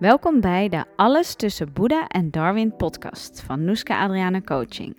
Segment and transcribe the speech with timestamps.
[0.00, 4.96] Welkom bij de Alles tussen Boeddha en Darwin podcast van Noeska Adriana Coaching.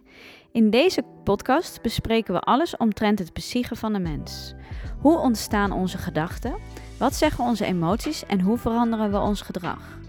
[0.51, 4.53] In deze podcast bespreken we alles omtrent het psyche van de mens.
[4.99, 6.55] Hoe ontstaan onze gedachten?
[6.97, 9.99] Wat zeggen onze emoties en hoe veranderen we ons gedrag?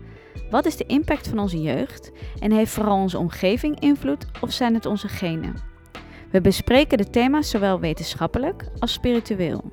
[0.50, 4.74] Wat is de impact van onze jeugd en heeft vooral onze omgeving invloed of zijn
[4.74, 5.54] het onze genen?
[6.30, 9.72] We bespreken de thema's zowel wetenschappelijk als spiritueel.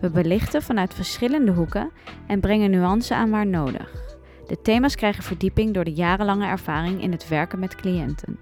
[0.00, 1.90] We belichten vanuit verschillende hoeken
[2.26, 4.13] en brengen nuance aan waar nodig.
[4.46, 8.38] De thema's krijgen verdieping door de jarenlange ervaring in het werken met cliënten.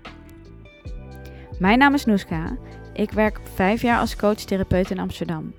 [1.59, 2.57] Mijn naam is Noeska.
[2.93, 5.53] Ik werk vijf jaar als coach-therapeut in Amsterdam.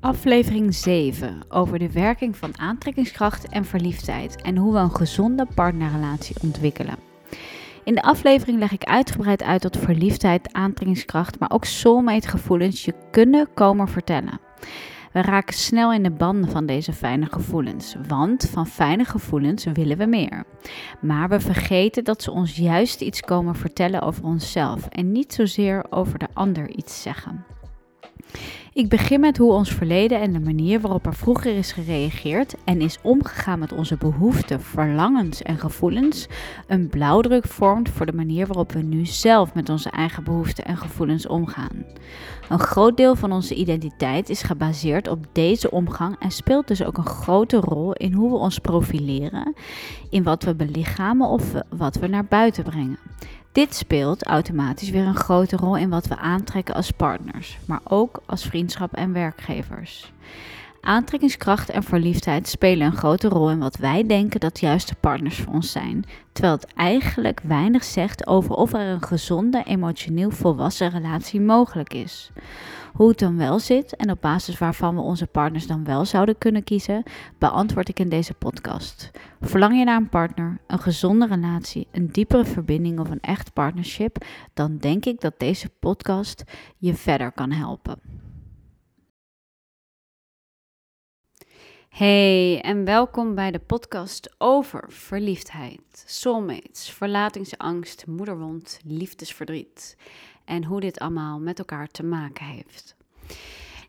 [0.00, 6.36] Aflevering 7 over de werking van aantrekkingskracht en verliefdheid en hoe we een gezonde partnerrelatie
[6.42, 6.94] ontwikkelen.
[7.84, 12.94] In de aflevering leg ik uitgebreid uit dat verliefdheid, aantrekkingskracht, maar ook soulmate gevoelens je
[13.10, 14.40] kunnen komen vertellen.
[15.12, 19.98] We raken snel in de banden van deze fijne gevoelens, want van fijne gevoelens willen
[19.98, 20.44] we meer.
[21.00, 25.84] Maar we vergeten dat ze ons juist iets komen vertellen over onszelf en niet zozeer
[25.90, 27.44] over de ander iets zeggen.
[28.72, 32.80] Ik begin met hoe ons verleden en de manier waarop er vroeger is gereageerd en
[32.80, 36.26] is omgegaan met onze behoeften, verlangens en gevoelens
[36.66, 40.76] een blauwdruk vormt voor de manier waarop we nu zelf met onze eigen behoeften en
[40.76, 41.84] gevoelens omgaan.
[42.48, 46.96] Een groot deel van onze identiteit is gebaseerd op deze omgang en speelt dus ook
[46.96, 49.54] een grote rol in hoe we ons profileren,
[50.10, 52.98] in wat we belichamen of wat we naar buiten brengen.
[53.52, 58.20] Dit speelt automatisch weer een grote rol in wat we aantrekken als partners, maar ook
[58.26, 60.12] als vriendschap en werkgevers.
[60.80, 65.52] Aantrekkingskracht en verliefdheid spelen een grote rol in wat wij denken dat juiste partners voor
[65.52, 71.40] ons zijn, terwijl het eigenlijk weinig zegt over of er een gezonde, emotioneel volwassen relatie
[71.40, 72.30] mogelijk is.
[72.92, 76.38] Hoe het dan wel zit en op basis waarvan we onze partners dan wel zouden
[76.38, 77.02] kunnen kiezen,
[77.38, 79.10] beantwoord ik in deze podcast.
[79.40, 84.24] Verlang je naar een partner, een gezonde relatie, een diepere verbinding of een echt partnership,
[84.54, 86.44] dan denk ik dat deze podcast
[86.76, 88.20] je verder kan helpen.
[91.90, 99.96] Hey en welkom bij de podcast over verliefdheid, soulmates, verlatingsangst, moederwond, liefdesverdriet
[100.44, 102.96] en hoe dit allemaal met elkaar te maken heeft.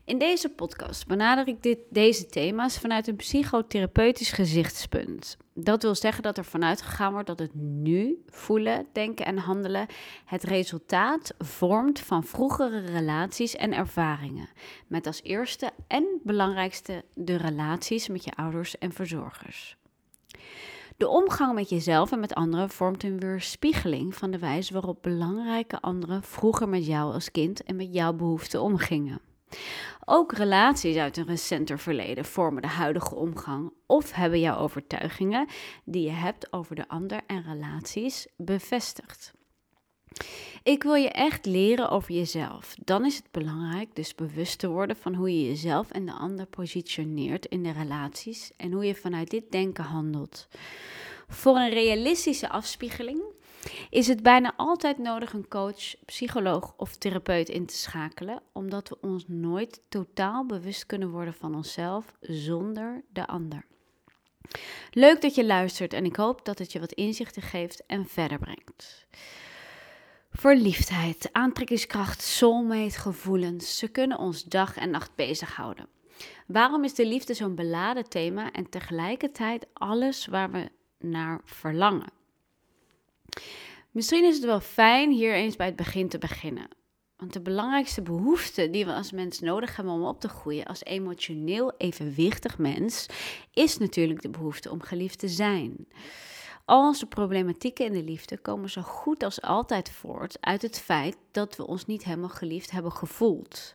[0.04, 5.36] In deze podcast benader ik dit, deze thema's vanuit een psychotherapeutisch gezichtspunt.
[5.54, 9.86] Dat wil zeggen dat er vanuit gegaan wordt dat het nu voelen, denken en handelen
[10.24, 14.48] het resultaat vormt van vroegere relaties en ervaringen.
[14.86, 19.76] Met als eerste en belangrijkste de relaties met je ouders en verzorgers.
[20.96, 25.80] De omgang met jezelf en met anderen vormt een weerspiegeling van de wijze waarop belangrijke
[25.80, 29.20] anderen vroeger met jou als kind en met jouw behoeften omgingen.
[30.04, 35.48] Ook relaties uit een recenter verleden vormen de huidige omgang of hebben jouw overtuigingen
[35.84, 39.32] die je hebt over de ander en relaties bevestigd.
[40.62, 42.74] Ik wil je echt leren over jezelf.
[42.84, 46.46] Dan is het belangrijk dus bewust te worden van hoe je jezelf en de ander
[46.46, 50.48] positioneert in de relaties en hoe je vanuit dit denken handelt.
[51.28, 53.22] Voor een realistische afspiegeling
[53.90, 58.98] is het bijna altijd nodig een coach, psycholoog of therapeut in te schakelen, omdat we
[59.00, 63.66] ons nooit totaal bewust kunnen worden van onszelf zonder de ander.
[64.90, 68.38] Leuk dat je luistert en ik hoop dat het je wat inzichten geeft en verder
[68.38, 69.06] brengt.
[70.30, 75.88] Verliefdheid, aantrekkingskracht, soulmate, gevoelens, ze kunnen ons dag en nacht bezighouden.
[76.46, 82.21] Waarom is de liefde zo'n beladen thema en tegelijkertijd alles waar we naar verlangen?
[83.90, 86.68] Misschien is het wel fijn hier eens bij het begin te beginnen.
[87.16, 90.84] Want de belangrijkste behoefte die we als mens nodig hebben om op te groeien als
[90.84, 93.06] emotioneel evenwichtig mens,
[93.52, 95.86] is natuurlijk de behoefte om geliefd te zijn.
[96.64, 101.16] Al onze problematieken in de liefde komen zo goed als altijd voort uit het feit
[101.30, 103.74] dat we ons niet helemaal geliefd hebben gevoeld.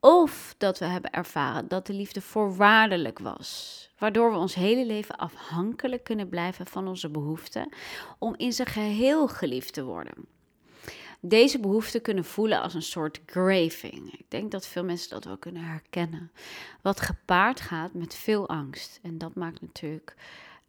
[0.00, 5.16] Of dat we hebben ervaren dat de liefde voorwaardelijk was, waardoor we ons hele leven
[5.16, 7.68] afhankelijk kunnen blijven van onze behoeften
[8.18, 10.14] om in zijn geheel geliefd te worden.
[11.20, 14.12] Deze behoeften kunnen voelen als een soort graving.
[14.18, 16.32] Ik denk dat veel mensen dat wel kunnen herkennen.
[16.82, 18.98] Wat gepaard gaat met veel angst.
[19.02, 20.16] En dat maakt natuurlijk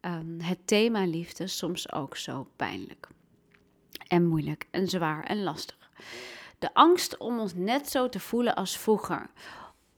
[0.01, 3.07] um, het thema liefde soms ook zo pijnlijk.
[4.07, 5.91] En moeilijk en zwaar en lastig.
[6.59, 9.29] De angst om ons net zo te voelen als vroeger.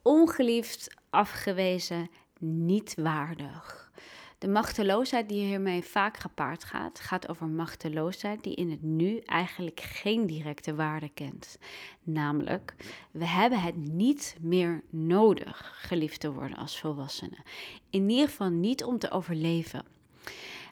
[0.02, 2.10] Ongeliefd, afgewezen,
[2.40, 3.92] niet waardig.
[4.38, 9.80] De machteloosheid die hiermee vaak gepaard gaat, gaat over machteloosheid die in het nu eigenlijk
[9.80, 11.58] geen directe waarde kent.
[12.04, 12.76] Namelijk,
[13.12, 17.44] we hebben het niet meer nodig geliefd te worden als volwassenen.
[17.90, 19.86] In ieder geval niet om te overleven.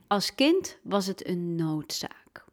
[0.08, 2.46] Als kind was het een noodzaak.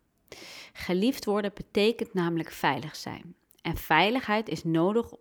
[0.73, 3.35] Geliefd worden betekent namelijk veilig zijn.
[3.63, 5.13] En veiligheid is nodig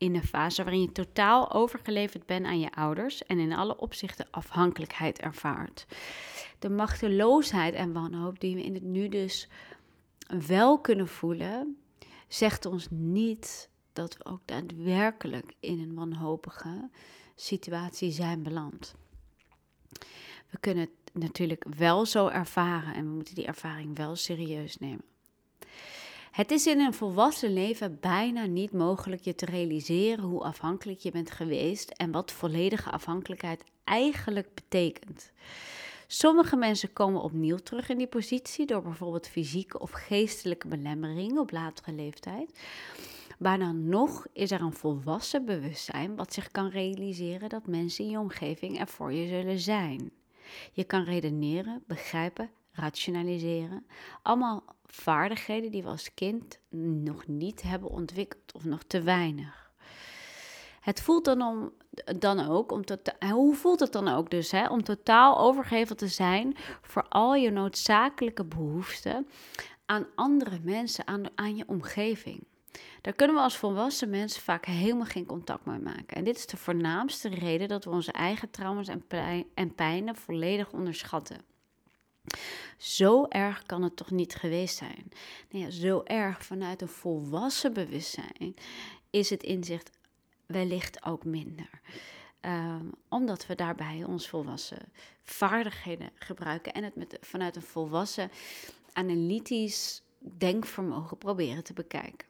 [0.00, 4.26] in een fase waarin je totaal overgeleverd bent aan je ouders en in alle opzichten
[4.30, 5.86] afhankelijkheid ervaart.
[6.58, 9.48] De machteloosheid en wanhoop die we in het nu dus
[10.46, 11.76] wel kunnen voelen,
[12.28, 16.90] zegt ons niet dat we ook daadwerkelijk in een wanhopige
[17.34, 18.94] situatie zijn beland.
[20.50, 25.04] We kunnen het natuurlijk wel zo ervaren en we moeten die ervaring wel serieus nemen.
[26.30, 31.10] Het is in een volwassen leven bijna niet mogelijk je te realiseren hoe afhankelijk je
[31.10, 35.32] bent geweest en wat volledige afhankelijkheid eigenlijk betekent.
[36.06, 41.50] Sommige mensen komen opnieuw terug in die positie door bijvoorbeeld fysieke of geestelijke belemmeringen op
[41.50, 42.60] latere leeftijd.
[43.38, 48.18] Maar nog is er een volwassen bewustzijn wat zich kan realiseren dat mensen in je
[48.18, 50.10] omgeving er voor je zullen zijn.
[50.72, 53.86] Je kan redeneren, begrijpen, rationaliseren.
[54.22, 56.58] Allemaal vaardigheden die we als kind
[57.04, 59.70] nog niet hebben ontwikkeld of nog te weinig.
[60.80, 61.72] Het voelt dan, om,
[62.18, 66.08] dan ook, om tot, hoe voelt het dan ook dus, hè, om totaal overgeven te
[66.08, 69.26] zijn voor al je noodzakelijke behoeften
[69.86, 72.44] aan andere mensen, aan, aan je omgeving.
[73.00, 76.16] Daar kunnen we als volwassen mensen vaak helemaal geen contact mee maken.
[76.16, 80.16] En dit is de voornaamste reden dat we onze eigen trauma's en, pijn, en pijnen
[80.16, 81.49] volledig onderschatten.
[82.76, 85.12] Zo erg kan het toch niet geweest zijn?
[85.50, 88.54] Nou ja, zo erg vanuit een volwassen bewustzijn
[89.10, 89.90] is het inzicht
[90.46, 91.80] wellicht ook minder.
[92.40, 98.30] Ehm, omdat we daarbij ons volwassen vaardigheden gebruiken en het met, vanuit een volwassen
[98.92, 102.29] analytisch denkvermogen proberen te bekijken.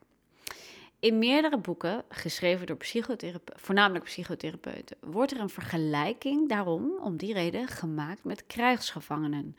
[1.00, 7.32] In meerdere boeken, geschreven door psychotherapeuten, voornamelijk psychotherapeuten, wordt er een vergelijking daarom, om die
[7.32, 9.56] reden, gemaakt met krijgsgevangenen.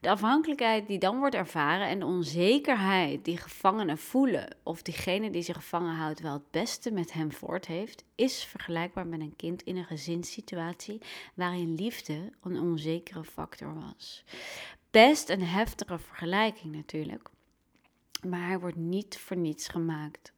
[0.00, 5.42] De afhankelijkheid die dan wordt ervaren en de onzekerheid die gevangenen voelen of diegene die
[5.42, 9.62] zich gevangen houdt wel het beste met hem voort heeft, is vergelijkbaar met een kind
[9.62, 11.00] in een gezinssituatie
[11.34, 14.24] waarin liefde een onzekere factor was.
[14.90, 17.30] Best een heftige vergelijking natuurlijk
[18.24, 20.32] maar hij wordt niet voor niets gemaakt.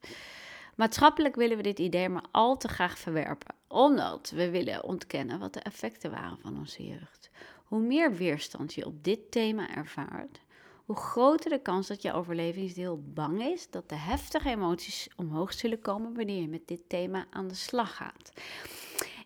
[0.74, 5.52] Maatschappelijk willen we dit idee maar al te graag verwerpen, omdat we willen ontkennen wat
[5.52, 7.30] de effecten waren van onze jeugd.
[7.64, 10.40] Hoe meer weerstand je op dit thema ervaart,
[10.84, 15.80] hoe groter de kans dat je overlevingsdeel bang is dat de heftige emoties omhoog zullen
[15.80, 18.32] komen wanneer je met dit thema aan de slag gaat.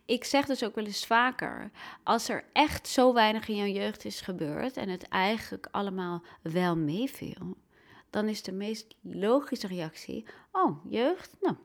[0.06, 1.70] Ik zeg dus ook wel eens vaker,
[2.02, 6.76] als er echt zo weinig in jouw jeugd is gebeurd en het eigenlijk allemaal wel
[6.76, 7.56] meeviel,
[8.14, 11.36] dan is de meest logische reactie: Oh, jeugd?
[11.40, 11.56] Nou,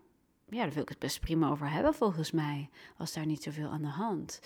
[0.49, 2.69] ja, daar wil ik het best prima over hebben volgens mij.
[2.97, 4.41] Was daar niet zoveel aan de hand.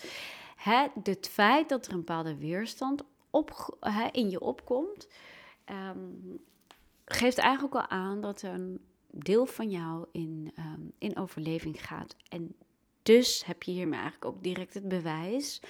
[0.56, 3.78] Het, het feit dat er een bepaalde weerstand op,
[4.12, 5.08] in je opkomt,
[5.66, 5.98] ehm,
[7.06, 8.80] geeft eigenlijk al aan dat een
[9.12, 12.16] deel van jou in, ehm, in overleving gaat.
[12.30, 12.56] En
[13.04, 15.62] dus heb je hiermee eigenlijk ook direct het bewijs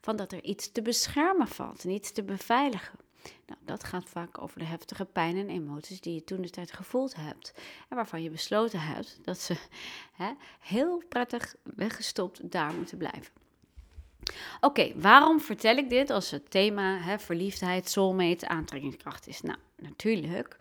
[0.00, 2.98] van dat er iets te beschermen valt en iets te beveiligen.
[3.46, 6.72] Nou, dat gaat vaak over de heftige pijn en emoties die je toen de tijd
[6.72, 7.52] gevoeld hebt.
[7.88, 9.56] En waarvan je besloten hebt dat ze
[10.22, 10.30] hè,
[10.60, 13.32] heel prettig weggestopt daar moeten blijven.
[14.60, 19.40] Oké, waarom vertel ik dit als het thema hè, verliefdheid, soulmate, aantrekkingskracht is?
[19.40, 20.56] Nou, natuurlijk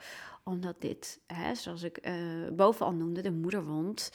[0.46, 2.14] omdat dit, hè, zoals ik uh,
[2.52, 4.12] bovenal noemde, de moederwond,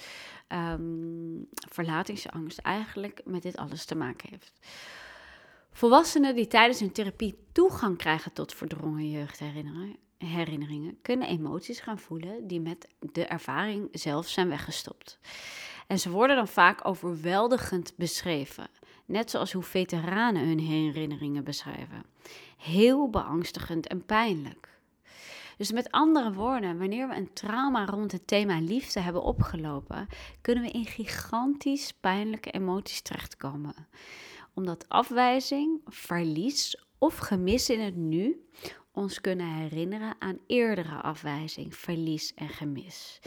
[0.49, 4.53] um, verlatingsangst, eigenlijk met dit alles te maken heeft.
[5.73, 12.61] Volwassenen die tijdens hun therapie toegang krijgen tot verdrongen jeugdherinneringen, kunnen emoties gaan voelen die
[12.61, 15.19] met de ervaring zelf zijn weggestopt.
[15.87, 18.69] En ze worden dan vaak overweldigend beschreven,
[19.05, 22.05] net zoals hoe veteranen hun herinneringen beschrijven.
[22.57, 24.69] Heel beangstigend en pijnlijk.
[25.57, 30.07] Dus met andere woorden, wanneer we een trauma rond het thema liefde hebben opgelopen,
[30.41, 33.75] kunnen we in gigantisch pijnlijke emoties terechtkomen
[34.55, 38.49] omdat afwijzing, verlies of gemis in het nu
[38.93, 43.21] ons kunnen herinneren aan eerdere afwijzing, verlies en gemis.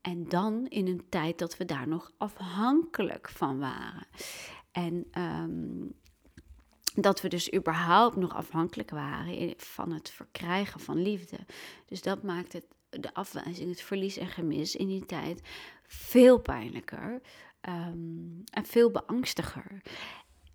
[0.00, 4.06] En dan in een tijd dat we daar nog afhankelijk van waren.
[4.72, 5.86] En ehm,
[6.94, 11.38] dat we dus überhaupt nog afhankelijk waren van het verkrijgen van liefde.
[11.86, 15.40] Dus dat maakt het, de afwijzing, het verlies en gemis in die tijd
[15.86, 17.20] veel pijnlijker.
[17.60, 19.82] Ehm, en veel beangstiger.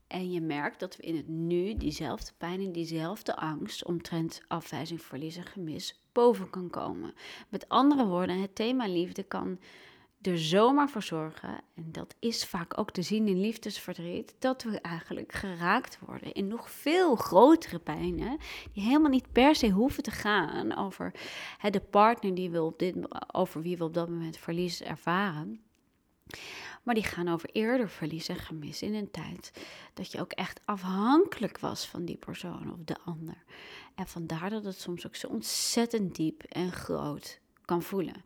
[0.08, 5.02] En je merkt dat we in het nu diezelfde pijn en diezelfde angst omtrent afwijzing,
[5.02, 7.14] verlies en gemis boven kan komen.
[7.50, 9.60] Met andere woorden, het thema liefde kan
[10.22, 14.80] er zomaar voor zorgen, en dat is vaak ook te zien in liefdesverdriet, dat we
[14.82, 18.38] eigenlijk geraakt worden in nog veel grotere pijnen,
[18.74, 21.14] die helemaal niet per se hoeven te gaan over
[21.58, 22.96] hè, de partner die we op dit,
[23.34, 25.62] over wie we op dat moment verlies ervaren.
[26.86, 29.52] Maar die gaan over eerder verlies en gemis in een tijd
[29.94, 33.44] dat je ook echt afhankelijk was van die persoon of de ander.
[33.96, 38.24] En vandaar dat het soms ook zo ontzettend diep en groot kan voelen.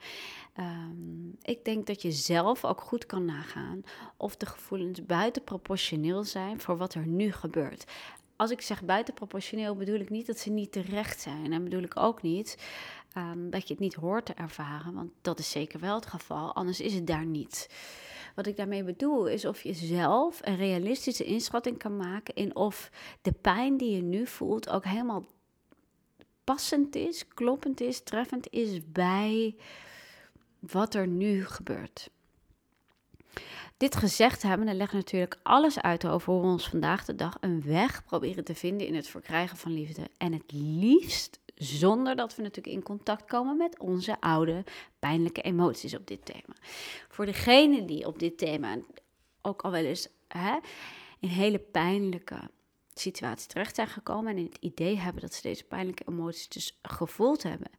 [0.59, 3.83] Um, ik denk dat je zelf ook goed kan nagaan
[4.17, 7.91] of de gevoelens buitenproportioneel zijn voor wat er nu gebeurt.
[8.35, 11.53] Als ik zeg buitenproportioneel, bedoel ik niet dat ze niet terecht zijn.
[11.53, 12.57] En bedoel ik ook niet
[13.17, 16.55] um, dat je het niet hoort te ervaren, want dat is zeker wel het geval,
[16.55, 17.69] anders is het daar niet.
[18.39, 22.91] Wat ik daarmee bedoel is of je zelf een realistische inschatting kan maken in of
[23.21, 25.25] de pijn die je nu voelt ook helemaal
[26.43, 29.55] passend is, kloppend is, treffend is bij
[30.59, 32.09] wat er nu gebeurt.
[33.77, 37.37] Dit gezegd hebben, dan legt natuurlijk alles uit over hoe we ons vandaag de dag
[37.39, 40.07] een weg proberen te vinden in het verkrijgen van liefde.
[40.17, 44.63] En het liefst zonder dat we natuurlijk in contact komen met onze oude
[44.99, 46.55] pijnlijke emoties op dit thema.
[47.09, 48.77] Voor degene die op dit thema
[49.41, 50.57] ook al wel eens hè,
[51.19, 52.49] in hele pijnlijke
[52.93, 57.43] situatie terecht zijn gekomen en het idee hebben dat ze deze pijnlijke emoties dus gevoeld
[57.43, 57.69] hebben,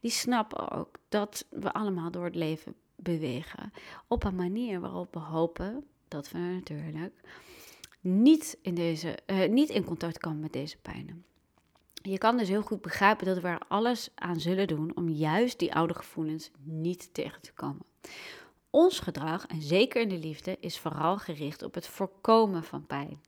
[0.00, 3.72] die snappen ook dat we allemaal door het leven bewegen
[4.08, 7.12] op een manier waarop we hopen dat we natuurlijk
[8.00, 11.24] niet in, deze, uh, niet in contact komen met deze pijnen.
[12.02, 15.58] Je kan dus heel goed begrijpen dat we er alles aan zullen doen om juist
[15.58, 17.86] die oude gevoelens niet tegen te komen.
[18.70, 23.20] Ons gedrag, en zeker in de liefde, is vooral gericht op het voorkomen van pijn.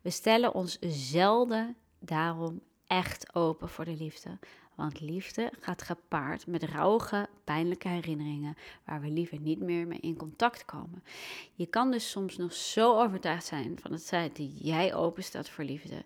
[0.00, 4.38] We stellen ons zelden daarom echt open voor de liefde.
[4.74, 10.16] Want liefde gaat gepaard met rauwe, pijnlijke herinneringen waar we liever niet meer mee in
[10.16, 11.04] contact komen.
[11.54, 15.48] Je kan dus soms nog zo overtuigd zijn van het feit dat jij open staat
[15.48, 16.04] voor liefde.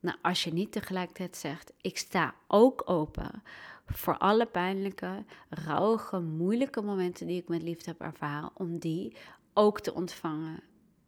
[0.00, 3.42] Nou, als je niet tegelijkertijd zegt: Ik sta ook open
[3.86, 9.16] voor alle pijnlijke, rauwe, moeilijke momenten die ik met liefde heb ervaren, om die
[9.52, 10.62] ook te ontvangen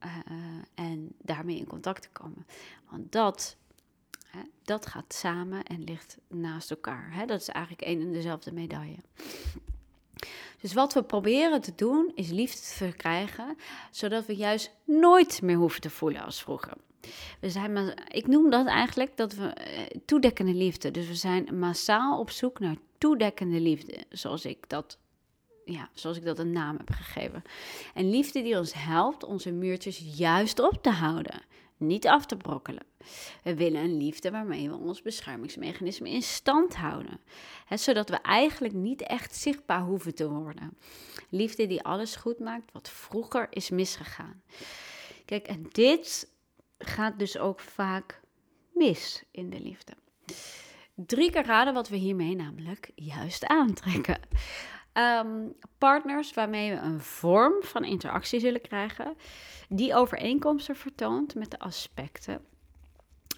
[0.04, 0.11] uh,
[0.75, 2.46] en daarmee in contact te komen.
[2.90, 3.56] Want dat,
[4.26, 7.14] hè, dat gaat samen en ligt naast elkaar.
[7.14, 7.26] Hè?
[7.26, 8.99] Dat is eigenlijk één en dezelfde medaille.
[10.62, 13.57] Dus wat we proberen te doen is liefde te verkrijgen,
[13.90, 16.73] zodat we juist nooit meer hoeven te voelen als vroeger.
[17.40, 20.90] We zijn, ik noem dat eigenlijk dat we eh, toedekkende liefde.
[20.90, 24.99] Dus we zijn massaal op zoek naar toedekkende liefde, zoals ik dat
[25.64, 27.42] ja, zoals ik dat een naam heb gegeven.
[27.95, 31.42] En liefde die ons helpt onze muurtjes juist op te houden,
[31.76, 32.87] niet af te brokkelen.
[33.43, 37.21] We willen een liefde waarmee we ons beschermingsmechanisme in stand houden,
[37.67, 40.79] hè, zodat we eigenlijk niet echt zichtbaar hoeven te worden.
[41.29, 44.43] Liefde die alles goed maakt wat vroeger is misgegaan.
[45.25, 46.31] Kijk, en dit
[46.79, 48.21] gaat dus ook vaak
[48.73, 49.93] mis in de liefde.
[50.95, 54.21] Drie keer raden wat we hiermee namelijk juist aantrekken.
[54.92, 59.16] Ehm, partners waarmee we een vorm van interactie zullen krijgen
[59.68, 62.44] die overeenkomsten vertoont met de aspecten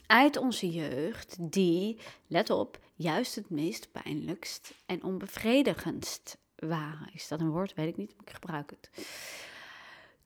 [0.07, 7.09] uit onze jeugd die, let op, juist het meest pijnlijkst en onbevredigendst waren.
[7.13, 7.75] Is dat een woord?
[7.75, 8.91] Weet ik niet, maar ik gebruik het.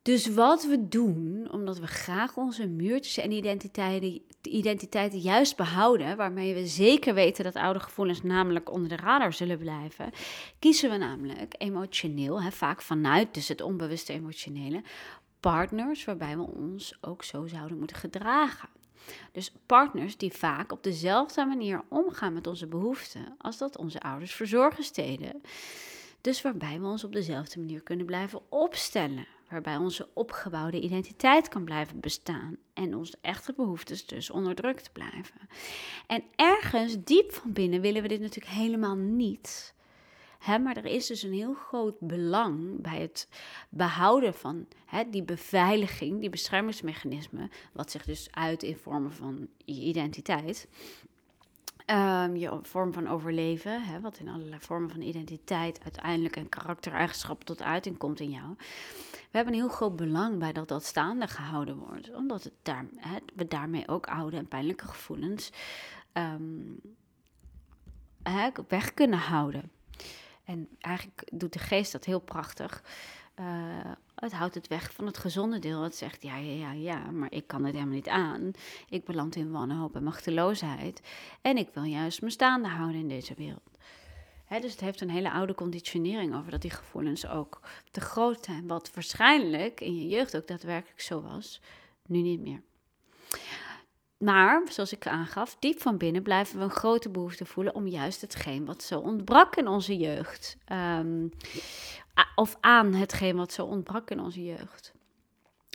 [0.08, 6.54] Dus wat we doen, omdat we graag onze muurtjes en identiteiten, identiteiten juist behouden, waarmee
[6.54, 10.10] we zeker weten dat oude gevoelens namelijk onder de radar zullen blijven,
[10.58, 14.82] kiezen we namelijk emotioneel, hè, vaak vanuit dus het onbewuste emotionele,
[15.40, 18.68] partners waarbij we ons ook zo zouden moeten gedragen.
[19.32, 24.34] Dus partners die vaak op dezelfde manier omgaan met onze behoeften als dat onze ouders
[24.34, 25.42] verzorgers deden.
[26.20, 31.64] Dus waarbij we ons op dezelfde manier kunnen blijven opstellen waarbij onze opgebouwde identiteit kan
[31.64, 35.48] blijven bestaan en onze echte behoeftes dus onderdrukt blijven.
[36.06, 39.74] En ergens diep van binnen willen we dit natuurlijk helemaal niet.
[40.46, 43.28] maar er is dus een heel groot belang bij het
[43.68, 44.66] behouden van
[45.10, 50.68] die beveiliging, die beschermingsmechanismen, wat zich dus uit in vormen van je identiteit.
[51.90, 57.44] Um, je vorm van overleven, hè, wat in allerlei vormen van identiteit uiteindelijk een karaktereigenschap
[57.44, 58.54] tot uiting komt in jou.
[59.10, 62.86] We hebben een heel groot belang bij dat dat staande gehouden wordt, omdat het daar,
[62.96, 65.50] hè, we daarmee ook oude en pijnlijke gevoelens
[68.22, 69.70] hè, weg kunnen houden.
[70.44, 72.82] En eigenlijk doet de geest dat heel prachtig.
[73.40, 73.46] Uh,
[74.20, 75.82] Het houdt het weg van het gezonde deel.
[75.82, 78.50] Het zegt, ja, ja, ja, ja, maar ik kan het helemaal niet aan.
[78.88, 81.02] Ik beland in wanhoop en machteloosheid.
[81.42, 83.78] En ik wil juist me staande houden in deze wereld.
[84.48, 87.60] dus het heeft een hele oude conditionering over dat die gevoelens ook
[87.90, 88.66] te groot zijn.
[88.66, 91.60] Wat waarschijnlijk in je jeugd ook daadwerkelijk zo was,
[92.06, 92.62] nu niet meer.
[94.18, 98.20] Maar, zoals ik aangaf, diep van binnen blijven we een grote behoefte voelen om juist
[98.20, 100.56] hetgeen wat zo ontbrak in onze jeugd.
[100.64, 101.28] Ehm,
[102.34, 104.92] of aan hetgeen wat zo ontbrak in onze jeugd.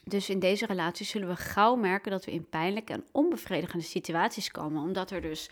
[0.04, 4.52] Dus in deze relatie zullen we gauw merken dat we in pijnlijke en onbevredigende situaties
[4.52, 4.82] komen.
[4.82, 5.50] Omdat er dus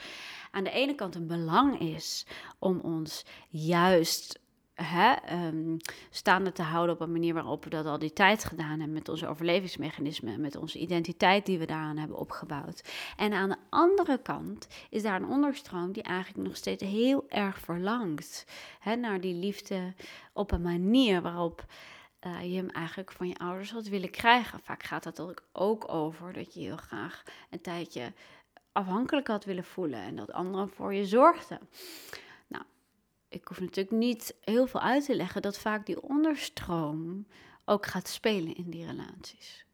[0.51, 2.25] aan de ene kant een belang is
[2.59, 4.39] om ons juist
[4.83, 5.77] hè, um,
[6.09, 9.09] staande te houden op een manier waarop we dat al die tijd gedaan hebben met
[9.09, 12.89] onze overlevingsmechanismen, met onze identiteit die we daaraan hebben opgebouwd.
[13.17, 17.59] En aan de andere kant is daar een onderstroom die eigenlijk nog steeds heel erg
[17.59, 18.45] verlangt
[18.79, 19.93] hè, naar die liefde
[20.33, 21.65] op een manier waarop
[22.27, 24.59] uh, je hem eigenlijk van je ouders had willen krijgen.
[24.59, 28.13] Vaak gaat dat ook over dat je heel graag een tijdje
[28.71, 31.59] afhankelijk had willen voelen en dat anderen voor je zorgden
[33.31, 37.25] ik hoef natuurlijk niet heel veel uit te leggen dat vaak die onderstroom
[37.65, 39.65] ook gaat spelen in die relaties.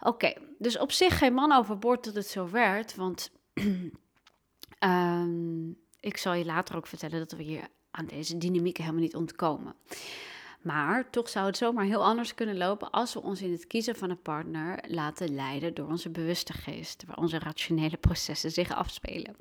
[0.00, 3.30] Oké, dus op zich geen man overboord dat het zo werd, want
[4.78, 9.16] um, ik zal je later ook vertellen dat we hier aan deze dynamieken helemaal niet
[9.16, 9.74] ontkomen.
[10.64, 13.96] Maar toch zou het zomaar heel anders kunnen lopen als we ons in het kiezen
[13.96, 19.36] van een partner laten leiden door onze bewuste geest, waar onze rationele processen zich afspelen.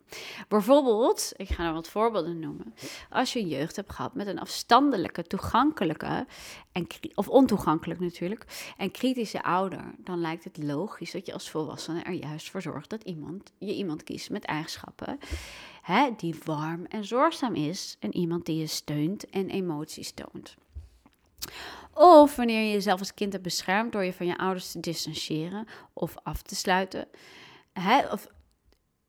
[0.48, 2.74] Bijvoorbeeld, ik ga er wat voorbeelden noemen.
[3.10, 6.26] Als je jeugd hebt gehad met een afstandelijke, toegankelijke,
[6.72, 12.02] en, of ontoegankelijk natuurlijk, en kritische ouder, dan lijkt het logisch dat je als volwassene
[12.02, 15.20] er juist voor zorgt dat iemand, je iemand kiest met eigenschappen
[15.84, 20.56] hè, die warm en zorgzaam is en iemand die je steunt en emoties toont.
[21.94, 25.68] Of wanneer je jezelf als kind hebt beschermd door je van je ouders te distancieren
[25.94, 27.08] of af te sluiten.
[28.12, 28.28] Of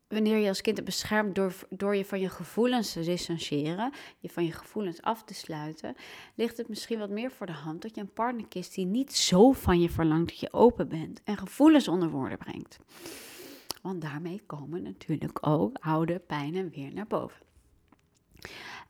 [0.08, 4.30] wanneer je als kind hebt beschermd door, door je van je gevoelens te distancieren, je
[4.30, 5.94] van je gevoelens af te sluiten,
[6.34, 9.12] ligt het misschien wat meer voor de hand dat je een partner kiest die niet
[9.12, 12.78] zo van je verlangt dat je open bent en gevoelens onder woorden brengt.
[13.82, 17.42] Want daarmee komen natuurlijk ook oude pijnen weer naar boven.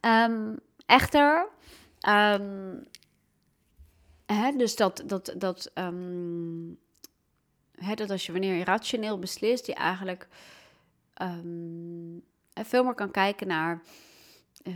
[0.01, 1.49] Um, echter,
[2.09, 2.87] um,
[4.57, 6.79] Dus dat, dat, dat, um,
[7.75, 10.29] hè, dat als je wanneer je rationeel beslist, je eigenlijk
[11.23, 13.83] um, veel meer kan kijken naar
[14.63, 14.75] uh,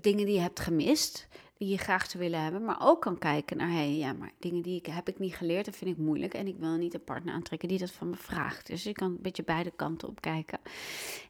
[0.00, 1.28] dingen die je hebt gemist,
[1.60, 4.32] die je graag zou willen hebben, maar ook kan kijken naar, hé, hey, ja, maar
[4.38, 6.94] dingen die ik heb ik niet geleerd, dat vind ik moeilijk en ik wil niet
[6.94, 8.66] een partner aantrekken die dat van me vraagt.
[8.66, 10.58] Dus je kan een beetje beide kanten op kijken.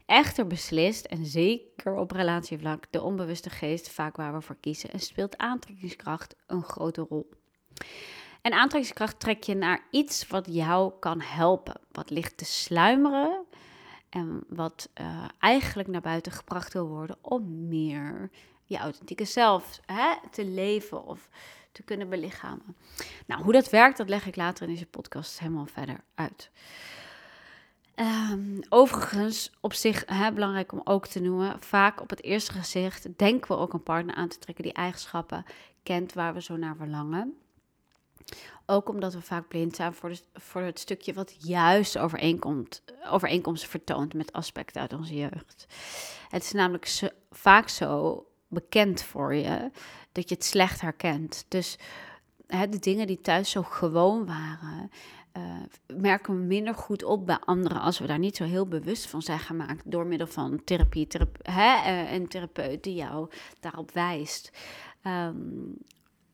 [0.07, 5.01] Echter beslist, en zeker op relatievlak, de onbewuste geest vaak waar we voor kiezen en
[5.01, 7.31] speelt aantrekkingskracht een grote rol.
[8.43, 13.45] En aantrekkingskracht trek je naar iets wat jou kan helpen, wat ligt te sluimeren
[14.09, 18.31] en wat uh, eigenlijk naar buiten gebracht wil worden om meer
[18.71, 21.29] je authentieke zelf hè, te leven of
[21.73, 22.77] te kunnen belichamen.
[23.27, 26.51] Nou, hoe dat werkt, dat leg ik later in deze podcast helemaal verder uit.
[27.97, 33.19] Um, overigens, op zich hè, belangrijk om ook te noemen, vaak op het eerste gezicht
[33.19, 35.45] denken we ook een partner aan te trekken die eigenschappen
[35.83, 37.39] kent waar we zo naar verlangen.
[38.67, 43.71] Ook omdat we vaak blind zijn voor, de, voor het stukje wat juist overeenkomt, overeenkomsten
[43.71, 45.67] vertoont met aspecten uit onze jeugd.
[46.29, 49.71] Het is namelijk vaak zo bekend voor je
[50.13, 51.45] dat je het slecht herkent.
[51.49, 51.79] Dus
[52.47, 54.91] hè, de dingen die thuis zo gewoon waren,
[55.37, 59.07] uh, merken we minder goed op bij anderen als we daar niet zo heel bewust
[59.07, 61.07] van zijn gemaakt door middel van therapie,
[61.43, 64.51] hè, uh, een therapeut die jou daarop wijst.
[65.05, 65.77] Um,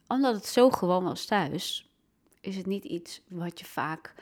[0.08, 1.90] omdat het zo gewoon was thuis,
[2.40, 4.14] is het niet iets wat je vaak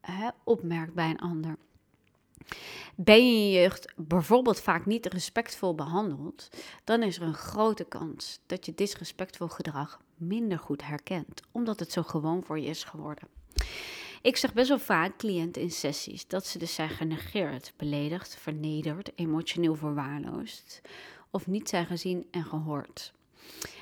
[0.00, 1.56] hè, opmerkt bij een ander.
[2.96, 6.48] Ben je in je jeugd bijvoorbeeld vaak niet respectvol behandeld,
[6.84, 11.92] dan is er een grote kans dat je disrespectvol gedrag minder goed herkent, omdat het
[11.92, 13.28] zo gewoon voor je is geworden.
[14.22, 19.10] Ik zeg best wel vaak cliënten in sessies dat ze dus zijn genegeerd, beledigd, vernederd,
[19.14, 20.80] emotioneel verwaarloosd
[21.30, 23.12] of niet zijn gezien en gehoord.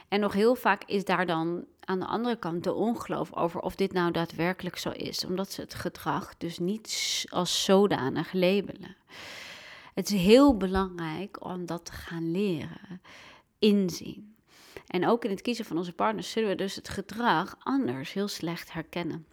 [0.08, 3.74] En nog heel vaak is daar dan aan de andere kant de ongeloof over of
[3.74, 8.96] dit nou daadwerkelijk zo is, omdat ze het gedrag dus niet als zodanig labelen.
[9.94, 13.02] Het is heel belangrijk om dat te gaan leren,
[13.58, 14.34] inzien.
[14.86, 18.28] En ook in het kiezen van onze partners zullen we dus het gedrag anders heel
[18.28, 19.26] slecht herkennen.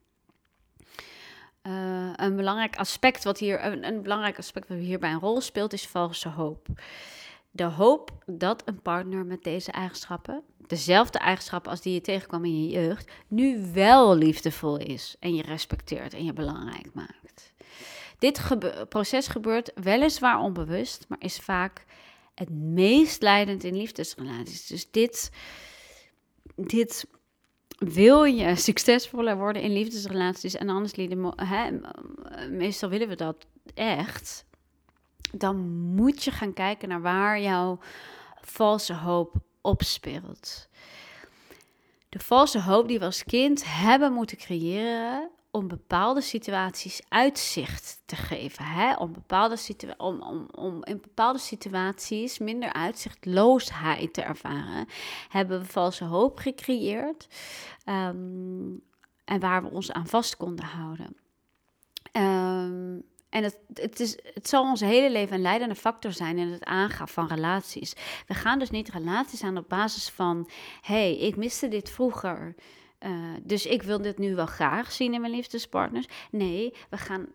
[1.67, 5.73] Uh, een belangrijk aspect wat hier een, een, belangrijk aspect wat hierbij een rol speelt
[5.73, 6.67] is valse hoop.
[7.55, 12.63] De hoop dat een partner met deze eigenschappen, dezelfde eigenschappen als die je tegenkwam in
[12.63, 17.53] je jeugd, nu wel liefdevol is en je respecteert en je belangrijk maakt.
[18.19, 18.41] Dit
[18.89, 21.85] proces gebeurt weliswaar onbewust, maar is vaak
[22.35, 24.67] het meest leidend in liefdesrelaties.
[24.67, 25.31] Dus dit,
[26.55, 27.07] dit
[27.77, 30.93] wil je succesvoller worden in liefdesrelaties en anders
[31.35, 31.71] hè,
[32.49, 34.45] meestal willen we dat echt,
[35.37, 35.57] dan
[35.95, 37.79] moet je gaan kijken naar waar jouw
[38.41, 40.69] valse hoop opspeelt.
[42.09, 48.15] De valse hoop die we als kind hebben moeten creëren om bepaalde situaties uitzicht te
[48.15, 48.65] geven.
[48.65, 48.93] Hè?
[48.93, 49.57] Om, bepaalde
[49.97, 54.87] om, om, om in bepaalde situaties minder uitzichtloosheid te ervaren,
[55.29, 57.27] hebben we valse hoop gecreëerd.
[57.83, 58.75] Ehm,
[59.25, 61.15] en waar we ons aan vast konden houden.
[62.11, 66.51] Um, en het, het, is, het zal ons hele leven een leidende factor zijn in
[66.51, 67.93] het aangaan van relaties.
[68.27, 70.49] We gaan dus niet relaties aan op basis van:
[70.81, 72.55] hé, hey, ik miste dit vroeger.
[72.99, 73.11] Uh,
[73.43, 76.07] dus ik wil dit nu wel graag zien in mijn liefdespartners.
[76.31, 77.27] Nee, we gaan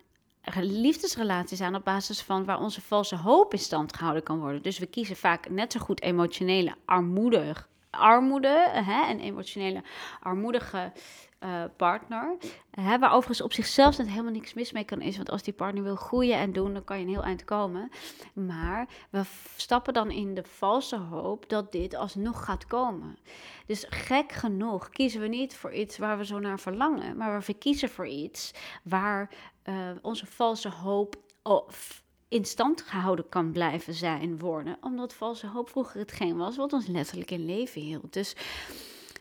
[0.61, 4.62] liefdesrelaties aan op basis van waar onze valse hoop in stand gehouden kan worden.
[4.62, 9.82] Dus we kiezen vaak net zo goed emotionele armoedig, armoede hè, en emotionele
[10.20, 10.92] armoedige
[11.40, 12.37] uh, partner.
[12.70, 15.16] Waar overigens op zichzelf net helemaal niks mis mee kan is.
[15.16, 17.90] Want als die partner wil groeien en doen, dan kan je een heel eind komen.
[18.33, 19.22] Maar we
[19.57, 23.18] stappen dan in de valse hoop dat dit alsnog gaat komen.
[23.66, 27.16] Dus gek genoeg kiezen we niet voor iets waar we zo naar verlangen.
[27.16, 29.31] Maar we kiezen voor iets waar
[29.64, 34.77] uh, onze valse hoop of in stand gehouden kan blijven zijn worden.
[34.81, 38.12] Omdat valse hoop vroeger hetgeen was wat ons letterlijk in leven hield.
[38.12, 38.37] Dus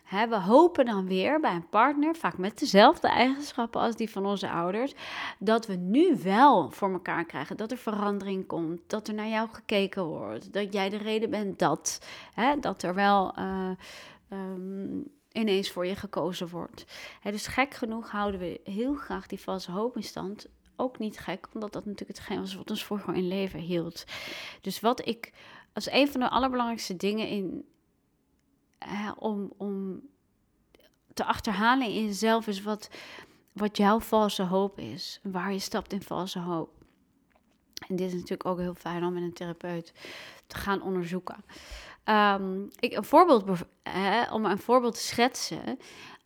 [0.09, 4.49] we hopen dan weer bij een partner, vaak met dezelfde eigenschappen als die van onze
[4.49, 4.93] ouders,
[5.39, 7.57] dat we nu wel voor elkaar krijgen.
[7.57, 11.59] Dat er verandering komt, dat er naar jou gekeken wordt, dat jij de reden bent
[11.59, 12.05] dat,
[12.59, 13.69] dat er wel uh,
[14.29, 16.85] um, ineens voor je gekozen wordt.
[17.23, 20.47] dus gek genoeg houden we heel graag die valse hoop in stand.
[20.75, 24.03] Ook niet gek, omdat dat natuurlijk hetgeen was wat ons vroeger in leven hield.
[24.61, 25.31] Dus wat ik
[25.73, 27.65] als een van de allerbelangrijkste dingen in,
[29.17, 30.01] om, om
[31.13, 32.89] te achterhalen in jezelf is wat,
[33.53, 35.19] wat jouw valse hoop is.
[35.23, 36.69] Waar je stapt in valse hoop.
[37.87, 39.93] En dit is natuurlijk ook heel fijn om met een therapeut
[40.47, 41.43] te gaan onderzoeken.
[42.05, 43.43] Um, ik, een voorbeeld,
[44.31, 45.79] om een voorbeeld te schetsen.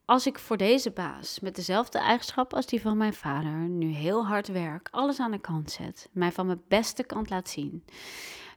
[0.05, 4.27] Als ik voor deze baas met dezelfde eigenschappen als die van mijn vader nu heel
[4.27, 7.83] hard werk, alles aan de kant zet, mij van mijn beste kant laat zien,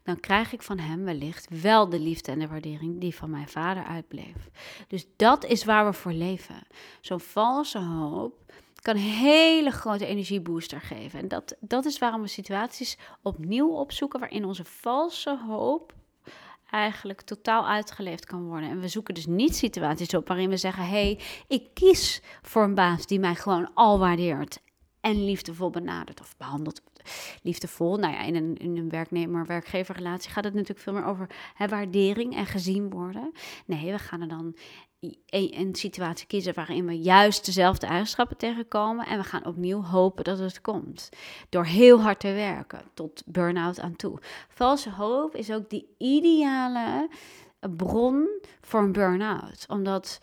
[0.05, 3.49] dan krijg ik van hem wellicht wel de liefde en de waardering die van mijn
[3.49, 4.51] vader uitbleef.
[4.89, 6.67] Dus dat is waar we voor leven.
[7.01, 11.19] Zo'n valse hoop kan een hele grote energiebooster geven.
[11.19, 15.95] En dat, dat is waarom we situaties opnieuw opzoeken waarin onze valse hoop
[16.71, 18.69] eigenlijk totaal uitgeleefd kan worden.
[18.69, 22.75] En we zoeken dus niet situaties op waarin we zeggen: hey, ik kies voor een
[22.75, 24.61] baas die mij gewoon al waardeert
[25.01, 26.83] en liefdevol benadert of behandelt
[27.43, 27.97] liefdevol.
[27.97, 32.37] Nou ja, in een, in een werknemer-werkgeverrelatie gaat het natuurlijk veel meer over hè, waardering
[32.37, 33.33] en gezien worden.
[33.67, 34.55] Nee, we gaan er dan
[35.27, 39.07] een, situatie kiezen waarin we juist dezelfde eigenschappen tegenkomen.
[39.07, 41.09] En we gaan opnieuw hopen dat het komt.
[41.49, 44.19] Door heel hard te werken, tot burn-out aan toe.
[44.49, 47.09] Valse hoop is ook die ideale
[47.77, 48.29] bron
[48.61, 49.65] voor een burn-out.
[49.69, 50.21] Omdat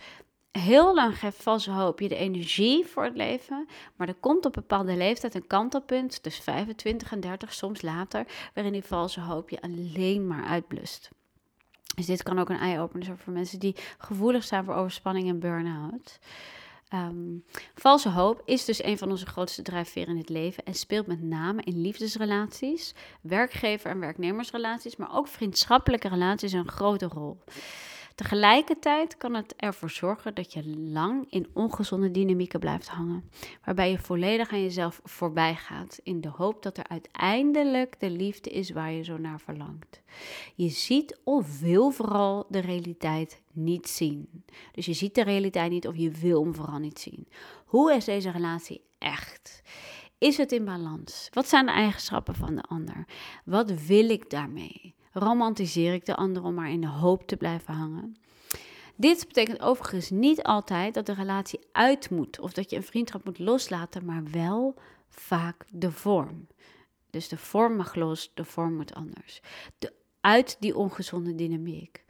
[0.51, 3.67] heel lang geeft valse hoop je de energie voor het leven.
[3.95, 8.25] Maar er komt op een bepaalde leeftijd een kantelpunt, dus 25 en 30, soms later,
[8.53, 11.09] waarin die valse hoop je alleen maar uitblust.
[11.95, 15.39] Dus dit kan ook een eye-opener zijn voor mensen die gevoelig zijn voor overspanning en
[15.39, 16.19] burn-out.
[16.87, 17.37] Ehm,
[17.75, 21.21] valse hoop is dus een van onze grootste drijfveren in het leven en speelt met
[21.21, 27.37] name in liefdesrelaties, werkgever- en werknemersrelaties, maar ook vriendschappelijke relaties een grote rol.
[28.21, 33.29] Tegelijkertijd kan het ervoor zorgen dat je lang in ongezonde dynamieken blijft hangen,
[33.65, 38.49] waarbij je volledig aan jezelf voorbij gaat in de hoop dat er uiteindelijk de liefde
[38.49, 40.01] is waar je zo naar verlangt.
[40.55, 44.43] Je ziet of wil vooral de realiteit niet zien.
[44.71, 47.27] Dus je ziet de realiteit niet of je wil hem vooral niet zien.
[47.65, 49.61] Hoe is deze relatie echt?
[50.17, 51.29] Is het in balans?
[51.31, 53.07] Wat zijn de eigenschappen van de ander?
[53.45, 54.95] Wat wil ik daarmee?
[55.11, 58.15] Romantiseer ik de ander om maar in de hoop te blijven hangen.
[58.95, 63.25] Dit betekent overigens niet altijd dat de relatie uit moet of dat je een vriendschap
[63.25, 64.75] moet loslaten, maar wel
[65.09, 66.47] vaak de vorm.
[67.09, 69.41] Dus de vorm mag los, de vorm moet anders.
[69.79, 72.03] De, uit die ongezonde dynamiek.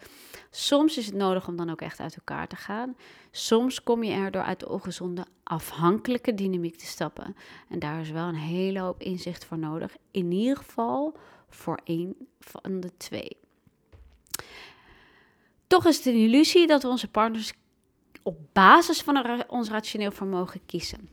[0.49, 2.95] Soms is het nodig om dan ook echt uit elkaar te gaan.
[3.31, 7.35] Soms kom je er door uit de ongezonde afhankelijke dynamiek te stappen.
[7.69, 9.95] En daar is wel een hele hoop inzicht voor nodig.
[10.11, 11.17] In ieder geval
[11.51, 13.37] voor één van de twee.
[15.67, 17.53] Toch is het een illusie dat we onze partners
[18.23, 21.09] op basis van ons rationeel vermogen kiezen.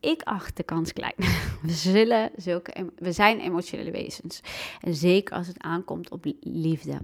[0.00, 1.14] Ik acht de kans klein.
[1.62, 4.40] We, zullen zulke, we zijn emotionele wezens.
[4.80, 6.98] En zeker als het aankomt op liefde.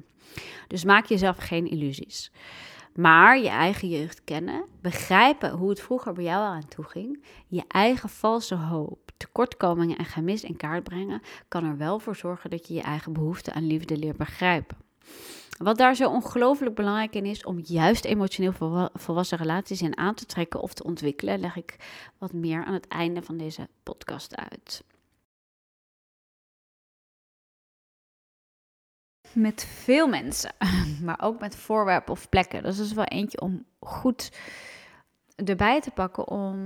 [0.67, 2.33] Dus maak jezelf geen illusies.
[2.95, 7.65] Maar je eigen jeugd kennen, begrijpen hoe het vroeger bij jou aan toe ging, je
[7.69, 12.69] eigen valse hoop, tekortkomingen en gemis in kaart brengen, kan er wel voor zorgen dat
[12.69, 14.77] je je eigen behoefte aan liefde leert begrijpen.
[15.59, 20.27] Wat daar zo ongelooflijk belangrijk in is om juist emotioneel volwassen relaties in aan te
[20.27, 21.77] trekken of te ontwikkelen, leg ik
[22.19, 24.85] wat meer aan het einde van deze podcast uit.
[29.33, 30.55] Met veel mensen,
[31.07, 32.63] maar ook met voorwerpen of plekken.
[32.63, 34.31] Dus dat is wel eentje om goed
[35.45, 36.57] erbij te pakken om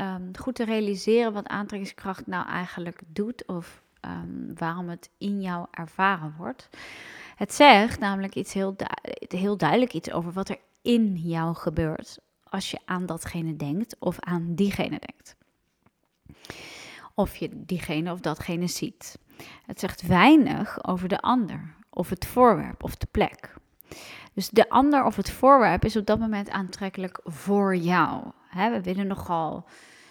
[0.00, 5.66] um, goed te realiseren wat aantrekkingskracht nou eigenlijk doet of um, waarom het in jou
[5.70, 6.68] ervaren wordt.
[7.36, 8.76] Het zegt namelijk iets heel,
[9.28, 14.20] heel duidelijk iets over wat er in jou gebeurt als je aan datgene denkt of
[14.20, 15.36] aan diegene denkt.
[17.14, 19.18] Of je diegene of datgene ziet.
[19.66, 23.54] Het zegt weinig over de ander of het voorwerp of de plek.
[24.32, 28.24] Dus de ander of het voorwerp is op dat moment aantrekkelijk voor jou.
[28.52, 29.66] we willen nogal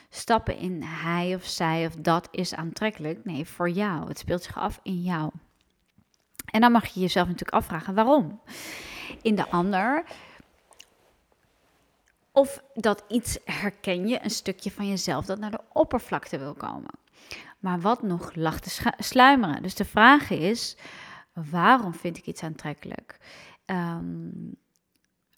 [0.09, 3.25] stappen in hij of zij of dat is aantrekkelijk.
[3.25, 4.07] Nee, voor jou.
[4.07, 5.31] Het speelt zich af in jou.
[6.45, 8.41] En dan mag je jezelf natuurlijk afvragen waarom.
[9.21, 10.03] In de ander.
[12.31, 16.91] Of dat iets herken je, een stukje van jezelf dat naar de oppervlakte wil komen.
[17.59, 19.61] Maar wat nog lag te sluimeren.
[19.61, 20.77] Dus de vraag is:
[21.33, 23.17] waarom vind ik iets aantrekkelijk?
[23.65, 24.55] Um,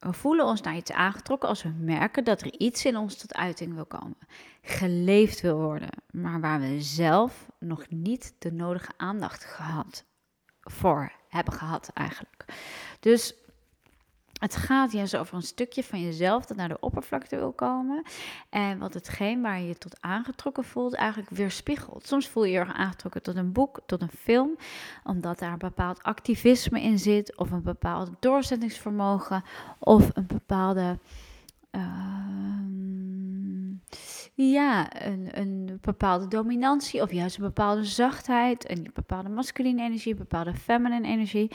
[0.02, 3.34] we voelen ons naar iets aangetrokken als we merken dat er iets in ons tot
[3.34, 4.18] uiting wil komen.
[4.62, 10.06] Geleefd wil worden, maar waar we zelf nog niet de nodige aandacht gehad
[10.62, 12.46] voor hebben gehad eigenlijk.
[13.00, 13.34] Dus
[14.42, 18.04] het gaat juist over een stukje van jezelf dat naar de oppervlakte wil komen.
[18.50, 22.08] En wat hetgeen waar je je tot aangetrokken voelt, eigenlijk weerspiegelt.
[22.08, 24.58] Soms voel je je erg aangetrokken tot een boek, tot een film,
[25.04, 29.44] omdat daar een bepaald activisme in zit, of een bepaald doorzettingsvermogen,
[29.80, 30.98] of een bepaalde.
[31.72, 33.12] Ehm,
[34.34, 40.18] ja, een, een bepaalde dominantie, of juist een bepaalde zachtheid, een bepaalde masculine energie, een
[40.18, 41.52] bepaalde feminine energie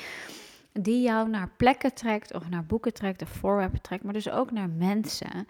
[0.81, 4.51] die jou naar plekken trekt of naar boeken trekt of voorwerpen trekt, maar dus ook
[4.51, 5.47] naar mensen.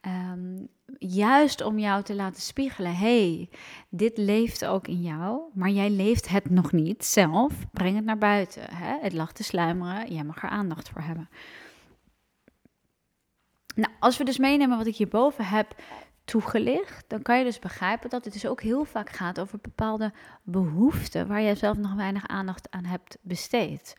[0.00, 0.64] Ehm,
[0.98, 3.48] juist om jou te laten spiegelen, hey,
[3.88, 7.66] dit leeft ook in jou, maar jij leeft het nog niet zelf.
[7.72, 8.74] Breng het naar buiten.
[8.74, 8.98] Hè?
[9.00, 11.28] Het lag te sluimeren, jij mag er aandacht voor hebben.
[13.74, 15.74] Nou, als we dus meenemen wat ik hierboven heb
[16.24, 20.12] toegelicht, dan kan je dus begrijpen dat het dus ook heel vaak gaat over bepaalde
[20.42, 23.96] behoeften waar je zelf nog weinig aandacht aan hebt besteed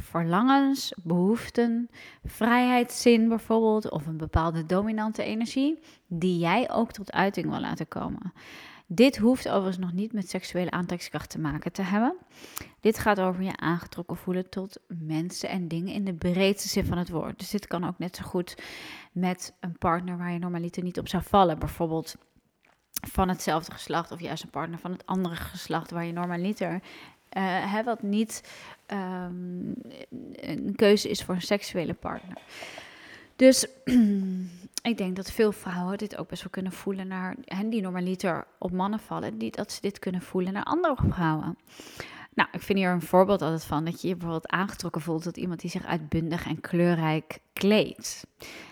[0.00, 1.90] verlangens, behoeften,
[2.24, 8.32] vrijheidszin bijvoorbeeld, of een bepaalde dominante energie, die jij ook tot uiting wil laten komen.
[8.92, 12.16] Dit hoeft overigens nog niet met seksuele aantrekkingskracht te maken te hebben.
[12.80, 16.98] Dit gaat over je aangetrokken voelen tot mensen en dingen in de breedste zin van
[16.98, 17.38] het woord.
[17.38, 18.62] Dus dit kan ook net zo goed
[19.12, 21.58] met een partner waar je normaliter niet op zou vallen.
[21.58, 22.16] Bijvoorbeeld
[22.92, 26.82] van hetzelfde geslacht of juist een partner van het andere geslacht waar je normaliter
[27.38, 28.42] hè, wat niet
[28.86, 29.74] um,
[30.32, 32.38] een keuze is voor een seksuele partner.
[33.36, 33.66] Dus
[34.90, 38.46] ik denk dat veel vrouwen dit ook best wel kunnen voelen naar hen die normaliter
[38.58, 41.58] op mannen vallen, die, dat ze dit kunnen voelen naar andere vrouwen.
[42.34, 45.36] Nou, ik vind hier een voorbeeld altijd van dat je je bijvoorbeeld aangetrokken voelt tot
[45.36, 48.26] iemand die zich uitbundig en kleurrijk kleedt.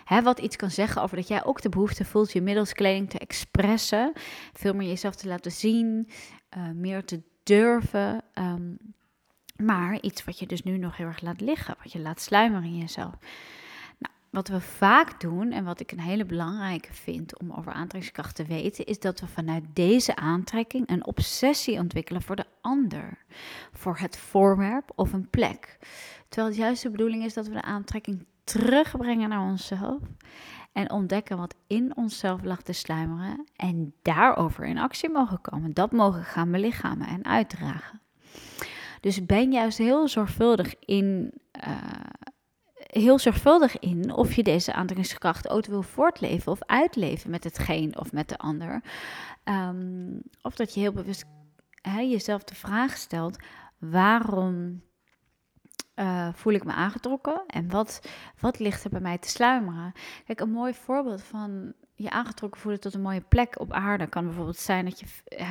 [0.05, 3.09] Hè, wat iets kan zeggen over dat jij ook de behoefte voelt je middels kleding
[3.09, 4.11] te expressen,
[4.53, 6.09] veel meer jezelf te laten zien,
[6.57, 8.21] uh, meer te durven.
[8.33, 8.77] Um,
[9.55, 12.69] maar iets wat je dus nu nog heel erg laat liggen, wat je laat sluimeren
[12.69, 13.13] in jezelf.
[13.97, 18.35] Nou, wat we vaak doen en wat ik een hele belangrijke vind om over aantrekkingskracht
[18.35, 23.17] te weten, is dat we vanuit deze aantrekking een obsessie ontwikkelen voor de ander,
[23.71, 25.77] voor het voorwerp of een plek.
[26.27, 30.01] Terwijl het juist de bedoeling is dat we de aantrekking terugbrengen naar onszelf
[30.71, 35.73] en ontdekken wat in onszelf lag te sluimeren en daarover in actie mogen komen.
[35.73, 38.01] Dat mogen gaan belichamen en uitdragen.
[39.01, 41.33] Dus ben juist heel zorgvuldig in,
[41.67, 41.77] uh,
[42.73, 48.11] heel zorgvuldig in of je deze aantrekkingskracht ook wil voortleven of uitleven met hetgeen of
[48.11, 48.81] met de ander.
[49.43, 51.25] Um, of dat je heel bewust
[51.97, 53.37] jezelf de vraag stelt:
[53.77, 54.81] waarom
[55.99, 58.09] uh, voel ik me aangetrokken en wat,
[58.39, 59.93] wat ligt er bij mij te sluimeren?
[60.25, 64.25] Kijk, een mooi voorbeeld van je aangetrokken voelen tot een mooie plek op aarde kan
[64.25, 65.05] bijvoorbeeld zijn dat je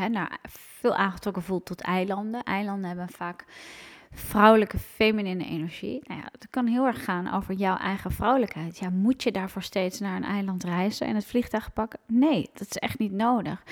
[0.08, 2.42] nou, veel aangetrokken voelt tot eilanden.
[2.42, 3.44] Eilanden hebben vaak
[4.10, 6.00] vrouwelijke feminine energie.
[6.02, 8.78] Nou ja, het kan heel erg gaan over jouw eigen vrouwelijkheid.
[8.78, 12.00] Ja, moet je daarvoor steeds naar een eiland reizen en het vliegtuig pakken?
[12.06, 13.62] Nee, dat is echt niet nodig.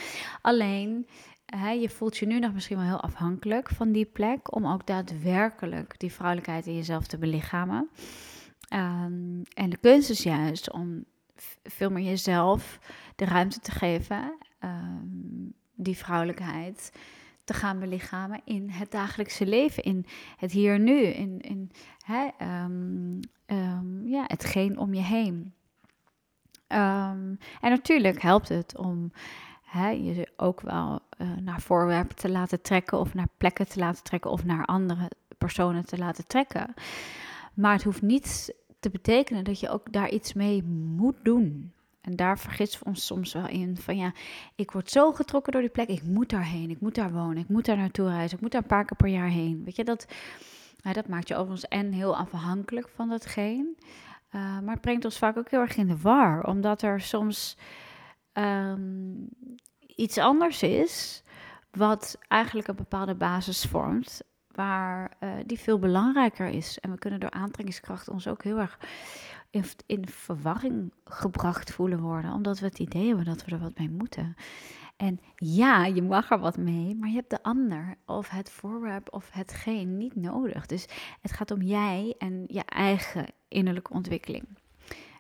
[0.41, 1.07] Alleen,
[1.47, 4.87] hè, je voelt je nu nog misschien wel heel afhankelijk van die plek om ook
[4.87, 7.89] daadwerkelijk die vrouwelijkheid in jezelf te belichamen.
[8.75, 11.05] Um, en de kunst is juist om
[11.63, 12.79] veel meer jezelf
[13.17, 16.93] de ruimte te geven, um, die vrouwelijkheid
[17.45, 20.07] te gaan belichamen in het dagelijkse leven, in
[20.37, 21.71] het hier nu, in, in
[22.05, 22.29] hè,
[22.67, 23.21] um,
[24.09, 25.55] ja, hetgeen om je heen.
[26.67, 29.13] en natuurlijk helpt het om
[29.77, 34.05] hè, je ook wel uh, naar voorwerpen te laten trekken, of naar plekken te laten
[34.05, 36.75] trekken, of naar andere personen te laten trekken.
[37.55, 40.63] Maar het hoeft niet te betekenen dat je ook daar iets mee
[40.97, 41.73] moet doen.
[42.01, 44.13] En daar vergissen we ons soms wel in van ja,
[44.55, 47.49] ik word zo getrokken door die plek, ik moet daarheen, ik moet daar wonen, ik
[47.49, 49.65] moet daar naartoe reizen, ik moet daar een paar keer per jaar heen.
[49.65, 50.07] Weet je, dat,
[50.83, 53.75] nou, dat maakt je overigens en heel afhankelijk van datgene.
[54.35, 57.57] Uh, maar het brengt ons vaak ook heel erg in de war, omdat er soms
[58.39, 59.29] um,
[59.87, 61.23] iets anders is,
[61.71, 64.23] wat eigenlijk een bepaalde basis vormt
[64.57, 66.79] waar uh, die veel belangrijker is.
[66.79, 68.79] En we kunnen door aantrekkingskracht ons ook heel erg
[69.51, 73.79] in, in verwarring gebracht voelen worden, omdat we het idee hebben dat we er wat
[73.79, 74.37] mee moeten.
[74.97, 79.13] En ja, je mag er wat mee, maar je hebt de ander of het voorwerp
[79.13, 80.67] of hetgeen niet nodig.
[80.67, 80.87] Dus
[81.21, 84.45] het gaat om jij en je eigen innerlijke ontwikkeling.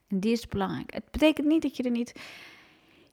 [0.06, 0.94] En die is belangrijk.
[0.94, 2.20] Het betekent niet dat je er niet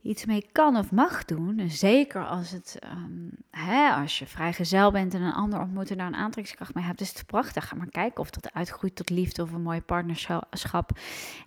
[0.03, 1.69] iets mee kan of mag doen.
[1.69, 6.07] zeker als, het, um, hè, als je vrijgezel bent en een ander ontmoet en daar
[6.07, 7.67] een aantrekkingskracht mee hebt, is het prachtig.
[7.67, 10.91] Ga maar kijken of dat uitgroeit tot liefde of een mooie partnerschap.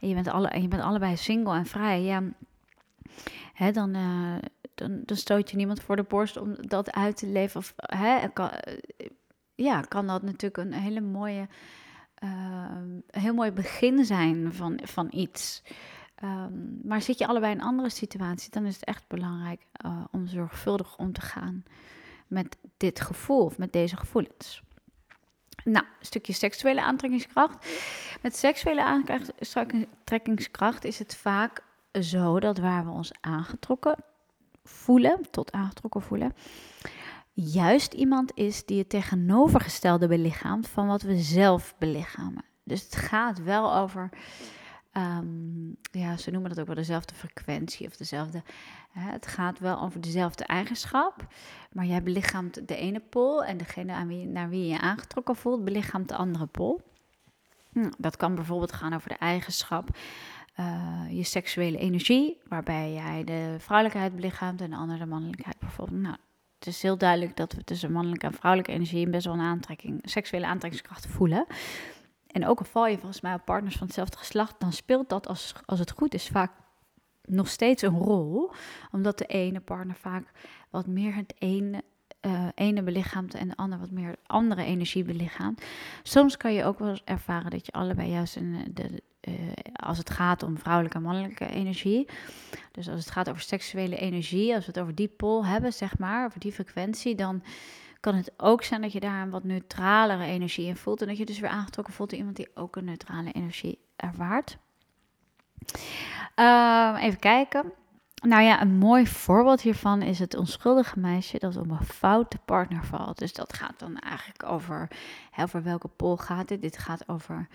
[0.01, 2.03] En je bent, alle, en je bent allebei single en vrij.
[2.03, 2.23] Ja,
[3.53, 4.37] hè, dan, uh,
[4.75, 7.61] dan, stoot je niemand voor de borst om dat uit te leven.
[7.61, 8.51] Of, hè, kan,
[9.55, 11.49] ja, kan dat natuurlijk een hele mooie,
[12.15, 15.63] een heel mooi begin zijn van, van iets.
[16.25, 20.05] Um, maar zit je allebei in een andere situatie, dan is het echt belangrijk uh,
[20.11, 21.65] om zorgvuldig om te gaan
[22.27, 24.63] met dit gevoel of met deze gevoelens.
[25.65, 27.67] Nou, een stukje seksuele aantrekkingskracht.
[28.23, 31.63] Met seksuele aantrekkingskracht is het vaak
[32.01, 33.97] zo dat waar we ons aangetrokken
[34.65, 36.35] voelen, tot aangetrokken voelen,
[37.33, 42.45] juist iemand is die het tegenovergestelde belichaamt van wat we zelf belichamen.
[42.65, 44.11] Dus het gaat wel over
[44.97, 48.43] Um, ja, ze noemen dat ook wel dezelfde frequentie of dezelfde.
[48.93, 51.27] Hè, het gaat wel over dezelfde eigenschap,
[51.73, 55.37] maar jij belichaamt de ene pol en degene aan wie, naar wie je je aangetrokken
[55.37, 56.81] voelt, belichaamt de andere pol.
[57.73, 59.89] Hm, dat kan bijvoorbeeld gaan over de eigenschap,
[60.61, 66.01] uh, je seksuele energie, waarbij jij de vrouwelijkheid belichaamt en de andere de mannelijkheid bijvoorbeeld.
[66.01, 66.17] Nou,
[66.59, 70.01] het is heel duidelijk dat we tussen mannelijke en vrouwelijke energie best wel een aantrekking,
[70.05, 71.47] seksuele aantrekkingskracht voelen.
[72.37, 75.29] En ook al val je volgens mij op partners van hetzelfde geslacht, dan speelt dat
[75.29, 76.53] als, als het goed is vaak
[77.25, 78.53] nog steeds een rol.
[78.91, 80.33] Omdat de ene partner vaak
[80.71, 81.83] wat meer het ene,
[82.21, 85.63] uh, ene belichaamt en de ander wat meer andere energie belichaamt.
[86.03, 89.35] Soms kan je ook wel ervaren dat je allebei juist een, de, uh,
[89.73, 92.09] als het gaat om vrouwelijke en mannelijke energie.
[92.73, 95.99] Dus als het gaat over seksuele energie, als we het over die pol hebben, zeg
[95.99, 97.43] maar, over die frequentie, dan
[98.07, 101.01] kan het ook zijn dat je daar een wat neutralere energie in voelt.
[101.01, 104.59] En dat je dus weer aangetrokken voelt door iemand die ook een neutrale energie ervaart.
[106.37, 107.73] Uh, even kijken.
[108.23, 112.85] Nou ja, een mooi voorbeeld hiervan is het onschuldige meisje dat op een foute partner
[112.85, 113.19] valt.
[113.19, 114.89] Dus dat gaat dan eigenlijk over,
[115.37, 116.61] over welke pol gaat dit?
[116.61, 117.49] Dit gaat over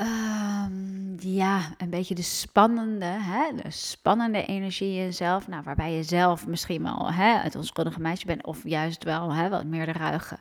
[0.00, 5.48] Um, ja, een beetje de spannende, hè, de spannende energie in jezelf.
[5.48, 9.48] Nou, waarbij je zelf misschien wel hè, het onschuldige meisje bent, of juist wel hè,
[9.48, 10.38] wat meer de ruige,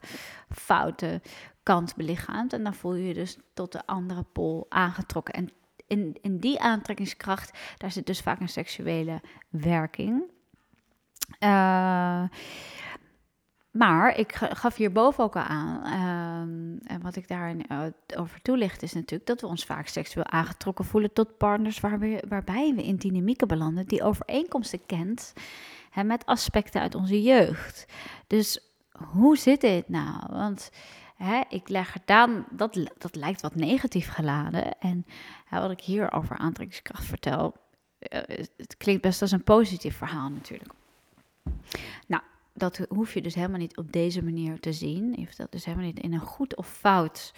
[0.49, 1.21] foute
[1.63, 2.53] kant belichaamt.
[2.53, 5.34] En dan voel je je dus tot de andere pol aangetrokken.
[5.34, 5.49] En
[5.88, 10.23] in, in die aantrekkingskracht, daar zit dus vaak een seksuele werking.
[11.39, 12.23] Uh,
[13.75, 17.81] maar ik gaf hierboven ook al aan, ehm, en wat ik daar uh,
[18.17, 21.80] over toelicht, is natuurlijk dat we ons vaak seksueel aangetrokken voelen tot partners
[22.28, 25.34] waarbij we in dynamieken belanden die overeenkomsten kent
[25.89, 27.86] hè, met aspecten uit onze jeugd.
[28.28, 28.59] Dus
[28.91, 30.23] hoe zit dit nou?
[30.30, 30.71] Want
[31.15, 34.80] hè, ik leg het aan, dat, dat lijkt wat negatief geladen.
[34.80, 35.05] En
[35.45, 37.55] hè, wat ik hier over aantrekkingskracht vertel,
[37.99, 38.19] uh,
[38.57, 40.73] het klinkt best als een positief verhaal natuurlijk.
[42.07, 42.23] Nou,
[42.58, 45.12] dat hoef je dus helemaal niet op deze manier te zien.
[45.12, 47.34] Je hoeft dat dus helemaal niet in een goed of fout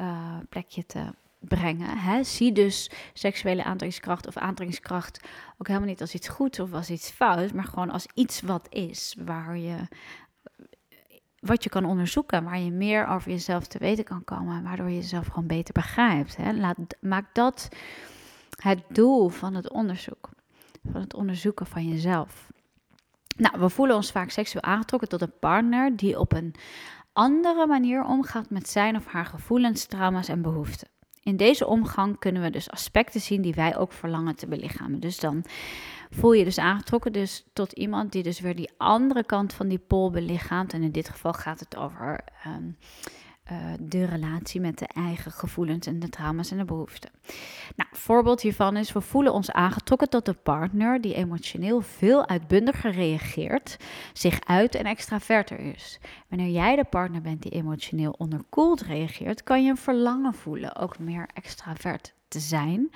[0.00, 1.98] uh, plekje te brengen.
[1.98, 2.24] Hè?
[2.24, 5.20] Zie dus seksuele aantrekkingskracht of aantrekkingskracht
[5.58, 8.66] ook helemaal niet als iets goeds of als iets fout, maar gewoon als iets wat
[8.70, 9.76] is, waar je,
[11.40, 14.96] wat je kan onderzoeken, waar je meer over jezelf te weten kan komen, waardoor je
[14.96, 16.36] jezelf gewoon beter begrijpt.
[16.36, 16.52] Hè?
[16.52, 17.68] Laat, maak dat
[18.62, 20.30] het doel van het onderzoek,
[20.90, 22.54] van het onderzoeken van jezelf.
[23.36, 26.54] Nou, we voelen ons vaak seksueel aangetrokken tot een partner die op een
[27.12, 30.88] andere manier omgaat met zijn of haar gevoelens, trauma's en behoeften.
[31.22, 35.00] In deze omgang kunnen we dus aspecten zien die wij ook verlangen te belichamen.
[35.00, 35.44] Dus dan
[36.10, 39.78] voel je dus aangetrokken dus tot iemand die dus weer die andere kant van die
[39.78, 40.72] pol belichaamt.
[40.72, 42.70] En in dit geval gaat het over ehm,
[43.46, 47.10] eh, de relatie met de eigen gevoelens en de trauma's en de behoeften.
[47.76, 52.90] Nou, voorbeeld hiervan is, we voelen ons aangetrokken tot een partner die emotioneel veel uitbundiger
[52.90, 53.76] reageert,
[54.12, 55.98] zich uit en extraverter is.
[56.28, 60.98] Wanneer jij de partner bent die emotioneel onderkoeld reageert, kan je een verlangen voelen ook
[60.98, 62.90] meer extravert te zijn.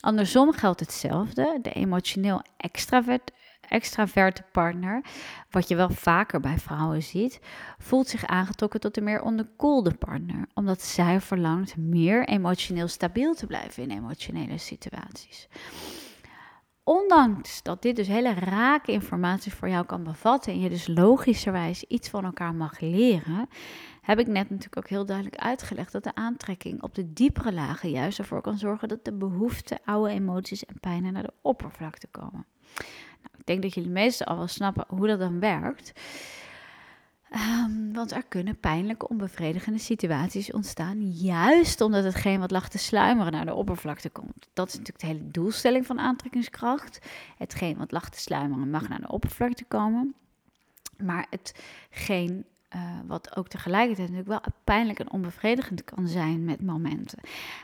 [0.00, 1.58] Andersom geldt hetzelfde.
[1.62, 3.30] De emotioneel extravert,
[3.70, 5.02] extraverte partner,
[5.50, 7.40] wat je wel vaker bij vrouwen ziet,
[7.78, 13.46] voelt zich aangetrokken tot een meer onderkoelde partner, omdat zij verlangt meer emotioneel stabiel te
[13.46, 15.48] blijven in emotionele situaties.
[16.84, 21.84] Ondanks dat dit dus hele rake informatie voor jou kan bevatten en je dus logischerwijs
[21.84, 23.48] iets van elkaar mag leren,
[24.00, 27.90] heb ik net natuurlijk ook heel duidelijk uitgelegd dat de aantrekking op de diepere lagen
[27.90, 32.46] juist ervoor kan zorgen dat de behoeften, oude emoties en pijnen naar de oppervlakte komen.
[33.22, 35.92] Nou, ik denk dat jullie meestal al wel snappen hoe dat dan werkt.
[37.34, 43.32] Um, want er kunnen pijnlijke, onbevredigende situaties ontstaan, juist omdat hetgeen wat lag te sluimeren
[43.32, 44.48] naar de oppervlakte komt.
[44.52, 46.98] Dat is natuurlijk de hele doelstelling van aantrekkingskracht.
[47.36, 50.14] Hetgeen wat lag te sluimeren mag naar de oppervlakte komen.
[50.96, 52.44] Maar hetgeen
[52.74, 57.18] uh, wat ook tegelijkertijd natuurlijk wel pijnlijk en onbevredigend kan zijn met momenten.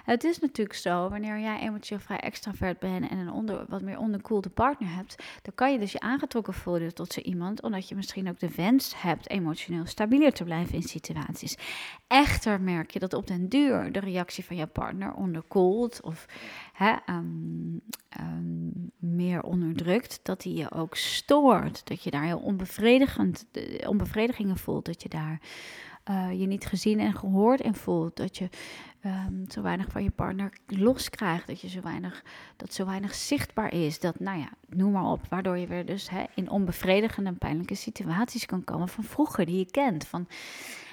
[0.04, 3.98] Het is natuurlijk zo, wanneer jij emotioneel vrij extravert bent en een onder, wat meer
[3.98, 7.94] onderkoelde partner hebt, dan kan je dus je aangetrokken voelen tot zo iemand, omdat je
[7.94, 11.56] misschien ook de wens hebt emotioneel stabieler te blijven in situaties.
[12.06, 16.26] Echter merk je dat op den duur de reactie van je partner onderkoelt of
[16.76, 17.80] hè, um,
[18.20, 21.86] um, meer onderdrukt, dat die je ook stoort.
[21.86, 23.46] Dat je daar heel onbevredigend,
[23.86, 25.40] onbevredigingen voelt, dat je daar
[26.10, 28.16] uh, je niet gezien en gehoord in voelt.
[28.16, 28.48] Dat je
[29.04, 31.46] um, zo weinig van je partner loskrijgt.
[31.46, 32.24] Dat je zo weinig,
[32.56, 34.00] dat zo weinig zichtbaar is.
[34.00, 35.20] Dat, nou ja, noem maar op.
[35.28, 39.58] Waardoor je weer dus hè, in onbevredigende en pijnlijke situaties kan komen van vroeger die
[39.58, 40.06] je kent.
[40.06, 40.26] Van,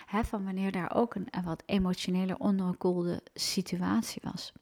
[0.05, 4.53] van wanneer daar ook een, een wat emotioneler onderkoelde situatie was.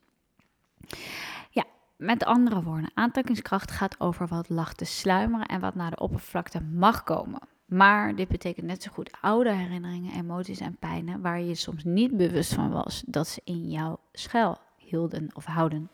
[1.50, 1.64] Ja,
[1.98, 6.62] met andere woorden, aantrekkingskracht gaat over wat lag te sluimeren en wat naar de oppervlakte
[6.62, 7.40] mag komen.
[7.66, 12.18] Maar dit betekent net zo goed oude herinneringen, emoties en pijnen waar je soms niet
[12.18, 15.90] bewust van was dat ze in jou schuil hielden of houden.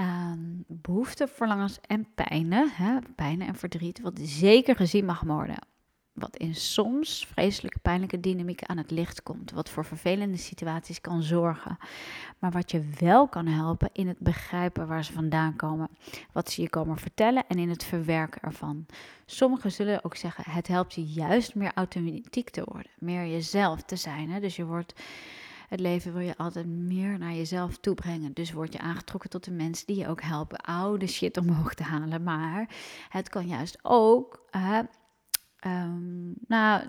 [0.00, 0.32] Uh,
[0.66, 5.58] behoeften, verlangens en pijnen, hè, pijnen en verdriet, wat zeker gezien mag worden
[6.18, 11.22] wat in soms vreselijke pijnlijke dynamieken aan het licht komt, wat voor vervelende situaties kan
[11.22, 11.78] zorgen,
[12.38, 15.88] maar wat je wel kan helpen in het begrijpen waar ze vandaan komen,
[16.32, 18.86] wat ze je komen vertellen en in het verwerken ervan.
[19.26, 23.96] Sommigen zullen ook zeggen, het helpt je juist meer authentiek te worden, meer jezelf te
[23.96, 24.30] zijn.
[24.30, 24.40] Hè?
[24.40, 24.94] Dus je wordt
[25.68, 28.32] het leven wil je altijd meer naar jezelf toe brengen.
[28.32, 31.82] Dus word je aangetrokken tot de mensen die je ook helpen oude shit omhoog te
[31.82, 32.22] halen.
[32.22, 32.68] Maar
[33.08, 34.44] het kan juist ook
[35.66, 36.84] Um, nou,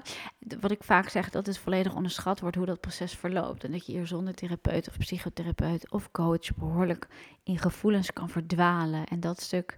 [0.60, 3.64] wat ik vaak zeg, dat het volledig onderschat wordt hoe dat proces verloopt.
[3.64, 7.08] En dat je hier zonder therapeut of psychotherapeut of coach behoorlijk
[7.44, 9.06] in gevoelens kan verdwalen.
[9.06, 9.78] En dat stuk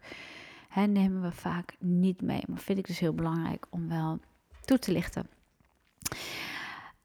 [0.75, 2.43] nemen we vaak niet mee.
[2.47, 4.19] Maar vind ik dus heel belangrijk om wel
[4.65, 5.29] toe te lichten.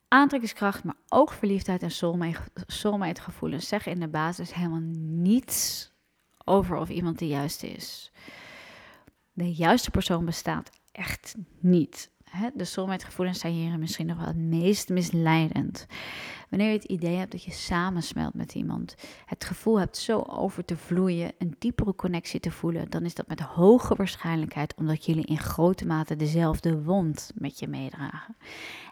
[0.08, 1.90] Aantrekkingskracht, maar ook verliefdheid en
[2.66, 5.90] soulmate gevoelens zeggen in de basis helemaal niets
[6.44, 8.12] over of iemand de juiste is.
[9.32, 12.10] De juiste persoon bestaat echt niet.
[12.30, 12.48] Hè?
[12.54, 15.86] De soulmate-gevoelens zijn hier misschien nog wel het meest misleidend.
[16.48, 18.94] Wanneer je het idee hebt dat je samensmelt met iemand,
[19.24, 23.28] het gevoel hebt zo over te vloeien, een diepere connectie te voelen, dan is dat
[23.28, 28.36] met hoge waarschijnlijkheid omdat jullie in grote mate dezelfde wond met je meedragen.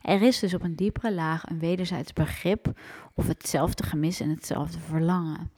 [0.02, 2.80] Er is dus op een diepere laag een wederzijds begrip
[3.14, 5.50] of hetzelfde gemis en hetzelfde verlangen.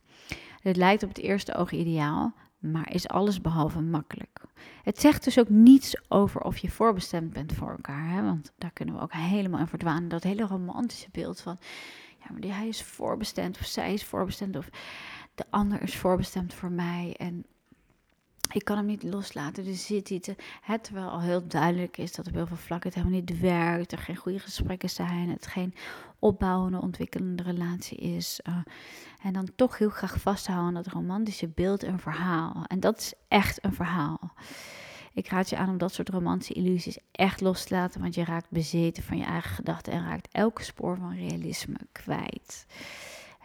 [0.61, 2.35] Het lijkt op het eerste oog ideaal,
[2.71, 4.41] maar is alles behalve makkelijk.
[4.83, 8.23] Het zegt dus ook niets over of je voorbestemd bent voor elkaar, hè?
[8.23, 10.09] want daar kunnen we ook helemaal in verdwalen.
[10.09, 11.59] Dat hele romantische beeld van,
[12.19, 14.69] ja, maar hij is voorbestemd of zij is voorbestemd of
[15.35, 17.45] de ander is voorbestemd voor mij en
[18.53, 19.67] ik kan hem niet loslaten.
[19.67, 20.29] Er zit iets.
[20.61, 23.93] Het, terwijl al heel duidelijk is dat op heel veel vlakken het helemaal niet werkt.
[23.93, 25.29] Er geen goede gesprekken zijn.
[25.29, 25.75] Het geen
[26.19, 28.41] opbouwende, ontwikkelende relatie is.
[28.49, 28.57] Uh,
[29.23, 32.65] en dan toch heel graag vasthouden aan dat romantische beeld en verhaal.
[32.67, 34.33] En dat is echt een verhaal.
[35.13, 38.25] Ik raad je aan om dat soort romantische illusies echt los te laten, want je
[38.25, 42.67] raakt bezeten van je eigen gedachten en raakt elke spoor van realisme kwijt.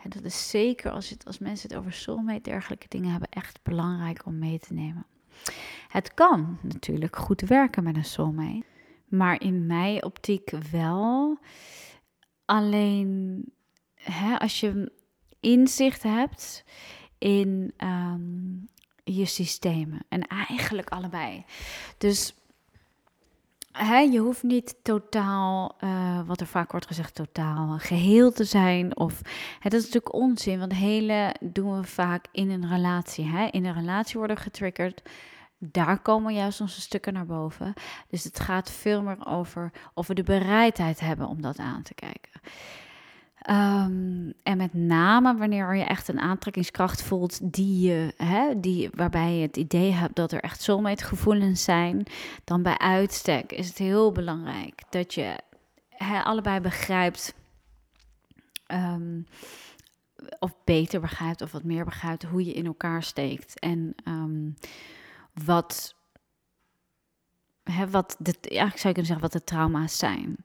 [0.03, 3.59] En dat is zeker als, het, als mensen het over soulmate dergelijke dingen hebben, echt
[3.63, 5.05] belangrijk om mee te nemen.
[5.87, 8.65] Het kan natuurlijk goed werken met een soulmate,
[9.07, 11.39] maar in mijn optiek wel.
[12.45, 13.43] Alleen
[13.95, 14.91] hè, als je
[15.39, 16.63] inzicht hebt
[17.17, 18.21] in ehm,
[19.03, 20.05] je systemen.
[20.09, 21.45] En eigenlijk allebei.
[21.97, 22.33] Dus
[23.71, 28.97] hè, je hoeft niet totaal, uh, wat er vaak wordt gezegd, totaal geheel te zijn.
[28.97, 29.21] Of
[29.61, 33.25] dat is natuurlijk onzin, want hele doen we vaak in een relatie.
[33.25, 33.45] Hè?
[33.45, 35.01] In een relatie worden getriggerd.
[35.63, 37.73] Daar komen juist onze stukken naar boven.
[38.07, 41.93] Dus het gaat veel meer over of we de bereidheid hebben om dat aan te
[41.93, 42.41] kijken.
[43.49, 49.35] Um, en met name wanneer je echt een aantrekkingskracht voelt die je, hè, die, waarbij
[49.35, 52.03] je het idee hebt dat er echt soulmate gevoelens zijn,
[52.43, 55.35] dan bij uitstek is het heel belangrijk dat je
[56.23, 57.33] allebei begrijpt,
[58.67, 59.25] um,
[60.39, 64.55] of beter begrijpt of wat meer begrijpt hoe je in elkaar steekt en um,
[65.33, 65.95] wat
[67.63, 70.35] hè, wat de, eigenlijk zou je kunnen zeggen wat de trauma's zijn.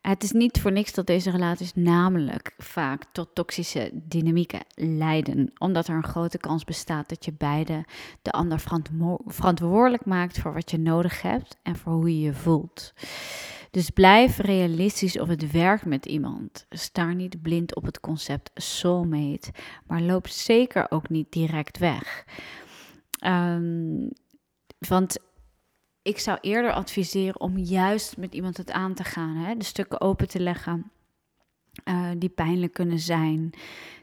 [0.00, 5.88] Het is niet voor niks dat deze relaties namelijk vaak tot toxische dynamieken leiden, omdat
[5.88, 7.84] er een grote kans bestaat dat je beide
[8.22, 8.60] de ander
[9.26, 12.92] verantwoordelijk maakt voor wat je nodig hebt en voor hoe je je voelt.
[13.70, 16.66] Dus blijf realistisch of het werkt met iemand.
[16.68, 19.52] Sta niet blind op het concept soulmate,
[19.86, 22.24] maar loop zeker ook niet direct weg.
[23.26, 24.10] Um,
[24.78, 25.16] want
[26.02, 29.36] ik zou eerder adviseren om juist met iemand het aan te gaan.
[29.36, 29.56] Hè?
[29.56, 30.90] De stukken open te leggen
[31.84, 33.50] uh, die pijnlijk kunnen zijn.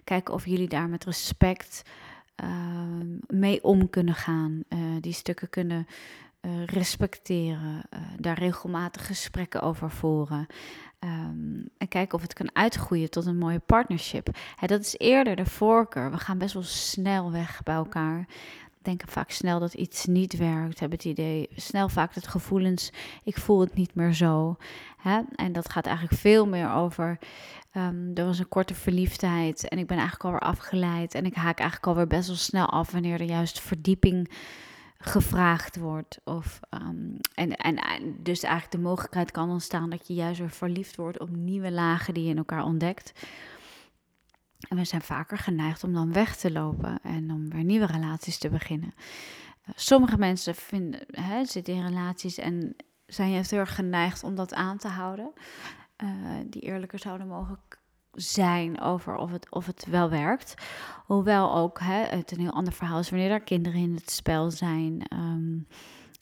[0.03, 1.81] Kijken of jullie daar met respect
[2.43, 2.49] uh,
[3.27, 4.63] mee om kunnen gaan.
[4.69, 5.87] Uh, die stukken kunnen
[6.65, 7.81] respecteren.
[8.19, 10.47] daar regelmatig gesprekken over voeren.
[10.99, 14.37] Um, en kijken of het kan uitgroeien tot een mooie partnership.
[14.65, 16.11] Dat is eerder de voorkeur.
[16.11, 18.27] We gaan best wel snel weg bij elkaar
[18.85, 20.79] denken vaak snel dat iets niet werkt.
[20.79, 22.91] Hebben het idee, snel vaak het gevoelens,
[23.23, 24.57] ik voel het niet meer zo.
[24.97, 25.21] Hè?
[25.35, 27.19] En dat gaat eigenlijk veel meer over,
[27.77, 31.13] um, er was een korte verliefdheid en ik ben eigenlijk alweer afgeleid.
[31.13, 34.29] En ik haak eigenlijk alweer best wel snel af wanneer er juist verdieping
[34.97, 36.19] gevraagd wordt.
[36.23, 37.79] Of, um, en, en
[38.23, 42.13] dus eigenlijk de mogelijkheid kan ontstaan dat je juist weer verliefd wordt op nieuwe lagen
[42.13, 43.11] die je in elkaar ontdekt.
[44.69, 48.37] En we zijn vaker geneigd om dan weg te lopen en om weer nieuwe relaties
[48.37, 48.93] te beginnen.
[49.61, 54.35] Eh, sommige mensen vinden, hè, zitten in relaties en zijn juist heel erg geneigd om
[54.35, 55.33] dat aan te houden.
[56.03, 56.09] Uh,
[56.45, 57.59] die eerlijker zouden mogen
[58.11, 60.53] zijn over of het, of het wel werkt.
[61.05, 64.51] Hoewel ook hè, het een heel ander verhaal is wanneer er kinderen in het spel
[64.51, 65.01] zijn.
[65.13, 65.67] Um,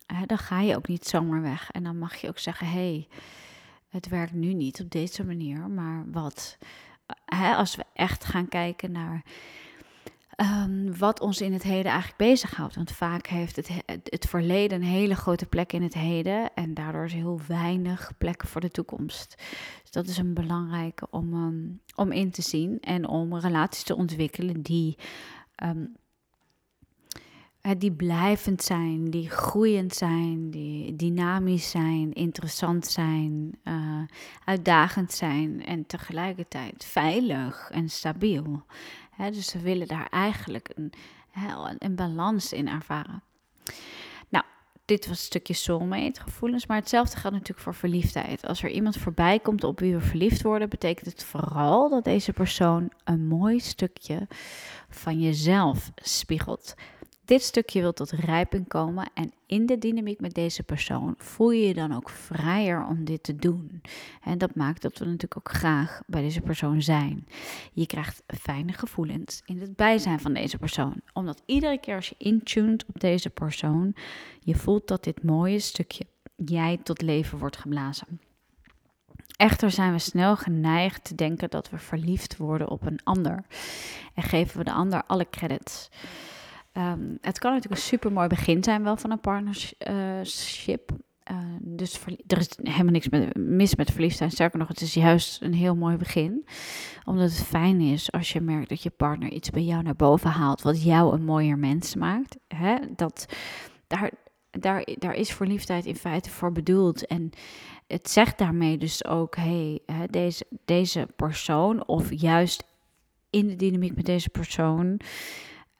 [0.06, 1.72] hè, dan ga je ook niet zomaar weg.
[1.72, 3.08] En dan mag je ook zeggen: hé, hey,
[3.90, 6.58] het werkt nu niet op deze manier, maar wat?
[7.26, 9.24] Hè, als we echt gaan kijken naar
[10.38, 12.76] um, wat ons in het heden eigenlijk bezighoudt.
[12.76, 13.70] Want vaak heeft het,
[14.04, 18.48] het verleden een hele grote plek in het heden en daardoor is heel weinig plek
[18.48, 19.36] voor de toekomst.
[19.82, 23.96] Dus dat is een belangrijke om, um, om in te zien en om relaties te
[23.96, 24.98] ontwikkelen die
[25.64, 25.96] um,
[27.78, 34.02] die blijvend zijn, die groeiend zijn, die dynamisch zijn, interessant zijn, uh,
[34.46, 38.66] uitdagend zijn en tegelijkertijd veilig en stabiel.
[39.18, 40.94] dus we willen daar eigenlijk een,
[41.78, 43.24] een balans in ervaren.
[44.30, 44.46] Nou,
[44.86, 48.48] dit was een stukje soulmate gevoelens, maar hetzelfde geldt natuurlijk voor verliefdheid.
[48.48, 52.34] Als er iemand voorbij komt op wie we verliefd worden, betekent het vooral dat deze
[52.34, 54.28] persoon een mooi stukje
[54.90, 56.76] van jezelf spiegelt.
[57.26, 61.68] Dit stukje wil tot rijping komen en in de dynamiek met deze persoon voel je
[61.68, 63.82] je dan ook vrijer om dit te doen.
[64.24, 67.28] En dat maakt dat we natuurlijk ook graag bij deze persoon zijn.
[67.74, 72.16] Je krijgt fijne gevoelens in het bijzijn van deze persoon, omdat iedere keer als je
[72.18, 73.96] intuned op deze persoon,
[74.40, 76.06] je voelt dat dit mooie stukje
[76.36, 78.20] jij tot leven wordt geblazen.
[79.38, 83.46] Echter zijn we snel geneigd te denken dat we verliefd worden op een ander
[84.14, 85.90] en geven we de ander alle credits.
[86.78, 90.92] Um, het kan natuurlijk een super mooi begin zijn wel van een partnership.
[91.32, 94.32] Uh, dus er is helemaal niks mis met verliefd zijn.
[94.32, 96.46] Sterker nog, het is juist een heel mooi begin.
[97.04, 100.30] Omdat het fijn is als je merkt dat je partner iets bij jou naar boven
[100.30, 100.62] haalt.
[100.62, 102.38] Wat jou een mooier mens maakt.
[102.48, 102.76] Hè?
[102.96, 103.26] Dat,
[103.88, 104.12] daar,
[104.50, 107.08] daar, daar is verliefdheid in feite voor bedoeld.
[107.08, 107.30] En
[107.88, 112.64] het zegt daarmee dus ook: hé, hey, deze, deze persoon, of juist
[113.30, 115.00] in de dynamiek met deze persoon.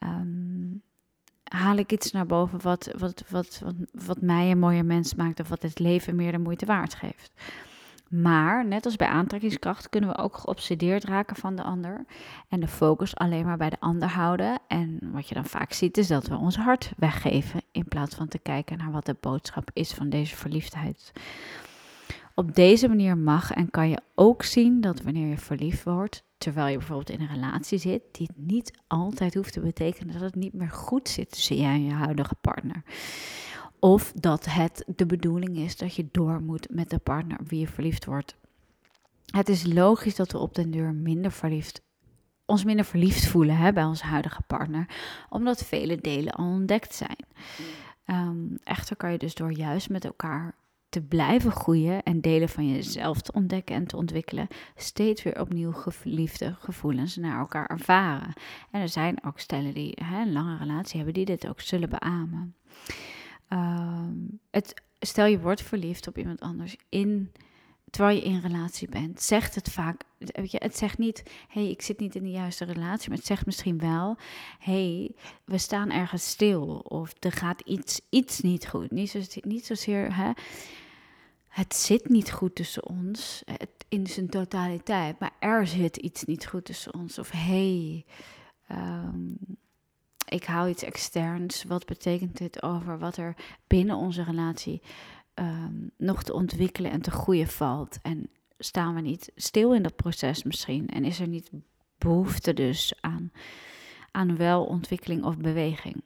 [0.04, 0.82] Um,
[1.44, 3.74] haal ik iets naar boven wat, wat, wat, wat,
[4.06, 7.32] wat mij een mooie mens maakt of wat het leven meer de moeite waard geeft.
[8.08, 12.04] Maar net als bij aantrekkingskracht kunnen we ook geobsedeerd raken van de ander
[12.48, 14.58] en de focus alleen maar bij de ander houden.
[14.68, 18.28] En wat je dan vaak ziet is dat we ons hart weggeven in plaats van
[18.28, 21.12] te kijken naar wat de boodschap is van deze verliefdheid.
[22.36, 26.66] Op deze manier mag en kan je ook zien dat wanneer je verliefd wordt, terwijl
[26.66, 30.52] je bijvoorbeeld in een relatie zit, die niet altijd hoeft te betekenen dat het niet
[30.52, 32.82] meer goed zit tussen jij en je huidige partner.
[33.78, 37.68] Of dat het de bedoeling is dat je door moet met de partner wie je
[37.68, 38.36] verliefd wordt.
[39.30, 41.82] Het is logisch dat we op den deur minder verliefd,
[42.44, 44.88] ons minder verliefd voelen hè, bij onze huidige partner,
[45.28, 47.26] omdat vele delen al ontdekt zijn.
[48.04, 50.54] Ehm, echter kan je dus door juist met elkaar
[50.94, 55.72] te blijven groeien en delen van jezelf te ontdekken en te ontwikkelen, steeds weer opnieuw
[55.72, 58.32] geliefde gevoelens naar elkaar ervaren.
[58.70, 61.90] En er zijn ook stellen die hè, een lange relatie hebben die dit ook zullen
[61.90, 62.54] beamen.
[63.48, 64.12] Ehm,
[64.50, 67.32] het, stel je wordt verliefd op iemand anders in,
[67.90, 70.02] terwijl je in relatie bent, zegt het vaak.
[70.42, 73.78] Het zegt niet, hey, ik zit niet in de juiste relatie, maar het zegt misschien
[73.78, 74.16] wel,
[74.58, 75.14] hey,
[75.44, 78.90] we staan ergens stil of er gaat iets, iets niet goed.
[78.90, 80.30] Niet, zo, niet zozeer, hè,
[81.54, 83.44] het zit niet goed tussen ons
[83.88, 87.18] in zijn totaliteit, maar er zit iets niet goed tussen ons.
[87.18, 88.04] Of hey,
[88.70, 89.36] um,
[90.28, 91.64] ik hou iets externs.
[91.64, 93.36] Wat betekent dit over wat er
[93.66, 94.82] binnen onze relatie
[95.34, 97.98] ehm, nog te ontwikkelen en te groeien valt?
[98.02, 100.88] En staan we niet stil in dat proces misschien?
[100.88, 101.50] En is er niet
[101.98, 103.32] behoefte dus aan,
[104.10, 106.02] aan wel ontwikkeling of beweging?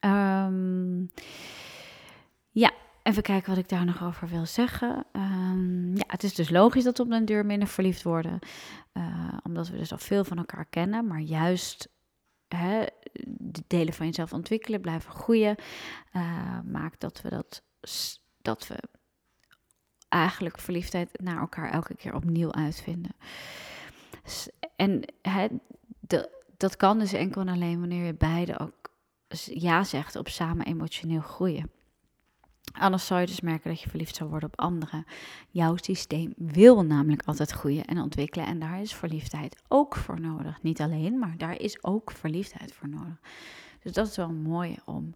[0.00, 1.10] Um,
[2.50, 2.72] ja,
[3.08, 5.06] even kijken wat ik daar nog over wil zeggen.
[5.12, 8.38] Um, ja, het is dus logisch dat we op een deur minder verliefd worden.
[8.92, 11.06] Uh, omdat we dus al veel van elkaar kennen.
[11.06, 11.88] Maar juist
[12.48, 12.84] hè,
[13.26, 15.56] de delen van jezelf ontwikkelen, blijven groeien,
[16.12, 17.62] uh, maakt dat we dat,
[18.42, 18.76] dat we
[20.08, 23.14] eigenlijk verliefdheid naar elkaar elke keer opnieuw uitvinden.
[24.76, 25.46] En hè,
[26.56, 28.90] dat kan dus enkel en alleen wanneer je beide ook
[29.44, 31.70] ja zegt op samen emotioneel groeien.
[32.72, 35.04] Anders zou je dus merken dat je verliefd zou worden op anderen.
[35.50, 38.46] Jouw systeem wil namelijk altijd groeien en ontwikkelen.
[38.46, 40.62] En daar is verliefdheid ook voor nodig.
[40.62, 43.20] Niet alleen, maar daar is ook verliefdheid voor nodig.
[43.82, 45.14] Dus dat is wel mooi om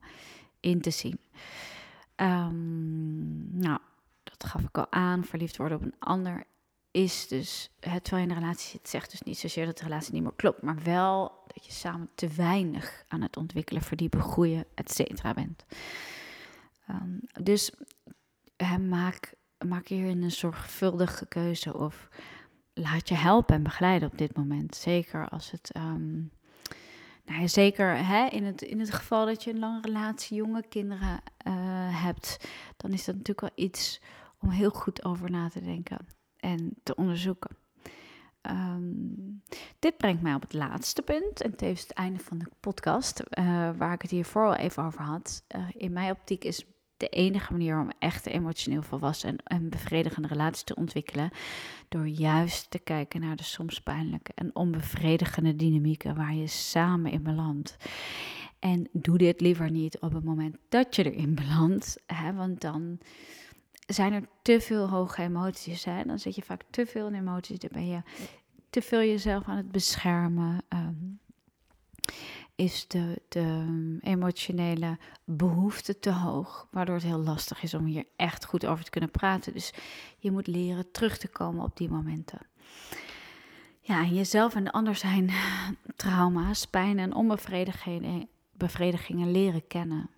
[0.60, 1.18] in te zien.
[2.16, 3.78] Um, nou,
[4.22, 5.24] dat gaf ik al aan.
[5.24, 6.44] Verliefd worden op een ander
[6.90, 9.84] is dus, het, terwijl je in een relatie zit, zegt dus niet zozeer dat de
[9.84, 14.20] relatie niet meer klopt, maar wel dat je samen te weinig aan het ontwikkelen, verdiepen,
[14.20, 15.64] groeien, et cetera bent.
[16.90, 17.72] Um, dus
[18.88, 19.34] maak,
[19.66, 22.08] maak hier een zorgvuldige keuze of
[22.74, 24.76] laat je helpen en begeleiden op dit moment.
[24.76, 25.70] Zeker als het.
[25.76, 26.30] Um,
[27.24, 31.20] nou zeker hè, in, het, in het geval dat je een lange relatie, jonge kinderen
[31.46, 34.00] uh, hebt, dan is dat natuurlijk wel iets
[34.38, 36.06] om heel goed over na te denken
[36.36, 37.56] en te onderzoeken.
[38.50, 39.42] Um,
[39.78, 43.70] dit brengt mij op het laatste punt en tevens het einde van de podcast, uh,
[43.76, 45.44] waar ik het hiervoor al even over had.
[45.56, 46.64] Uh, in mijn optiek is
[47.02, 51.30] de enige manier om echt emotioneel volwassen en bevredigende relatie te ontwikkelen.
[51.88, 57.22] Door juist te kijken naar de soms pijnlijke en onbevredigende dynamieken waar je samen in
[57.22, 57.76] belandt.
[58.58, 62.98] En doe dit liever niet op het moment dat je erin belandt, hè, want dan
[63.86, 65.84] zijn er te veel hoge emoties.
[65.84, 68.02] Dan zit je vaak te veel in emoties, dan ben je
[68.70, 70.62] te veel jezelf aan het beschermen.
[70.68, 71.20] Um,
[72.54, 73.66] is de, de
[74.00, 78.90] emotionele behoefte te hoog, waardoor het heel lastig is om hier echt goed over te
[78.90, 79.52] kunnen praten.
[79.52, 79.72] Dus
[80.18, 82.40] je moet leren terug te komen op die momenten.
[83.80, 85.30] Ja, jezelf en de ander zijn
[85.96, 88.28] trauma's, pijn en onbevredigingen
[88.62, 90.10] bevredigingen leren kennen.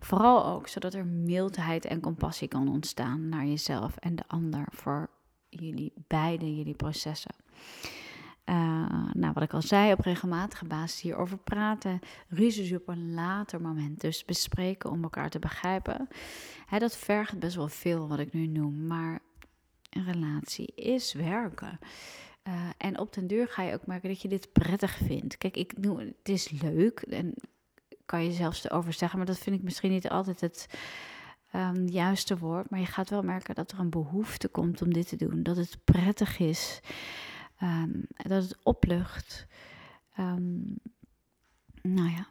[0.00, 5.10] Vooral ook zodat er mildheid en compassie kan ontstaan naar jezelf en de ander voor
[5.48, 7.34] jullie beide, jullie processen.
[8.48, 12.00] Uh, nou, wat ik al zei, op regelmatige basis hierover praten.
[12.28, 14.00] Ruzies op een later moment.
[14.00, 16.08] Dus bespreken om elkaar te begrijpen.
[16.66, 18.86] Hè, dat vergt best wel veel wat ik nu noem.
[18.86, 19.20] Maar
[19.90, 21.78] een relatie is werken.
[22.48, 25.38] Uh, en op den duur ga je ook merken dat je dit prettig vindt.
[25.38, 27.34] Kijk, ik noem, het is leuk en
[28.04, 30.68] kan je zelfs erover zeggen, maar dat vind ik misschien niet altijd het
[31.54, 32.70] um, juiste woord.
[32.70, 35.42] Maar je gaat wel merken dat er een behoefte komt om dit te doen.
[35.42, 36.80] Dat het prettig is.
[37.62, 39.46] Um, dat het oplucht.
[40.18, 40.78] Um,
[41.82, 42.26] nou ja.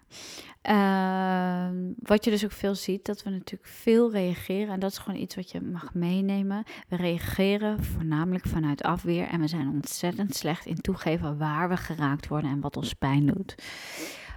[0.70, 4.74] Uh, wat je dus ook veel ziet, dat we natuurlijk veel reageren.
[4.74, 6.64] En dat is gewoon iets wat je mag meenemen.
[6.88, 9.28] We reageren voornamelijk vanuit afweer.
[9.28, 13.26] En we zijn ontzettend slecht in toegeven waar we geraakt worden en wat ons pijn
[13.26, 13.56] doet.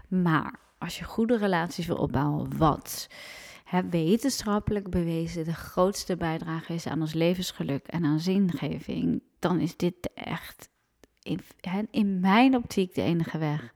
[0.08, 3.08] Maar als je goede relaties wil opbouwen, wat
[3.64, 9.76] hè, wetenschappelijk bewezen de grootste bijdrage is aan ons levensgeluk en aan zingeving, dan is
[9.76, 10.68] dit echt
[11.28, 11.40] in,
[11.90, 13.72] in mijn optiek de enige weg.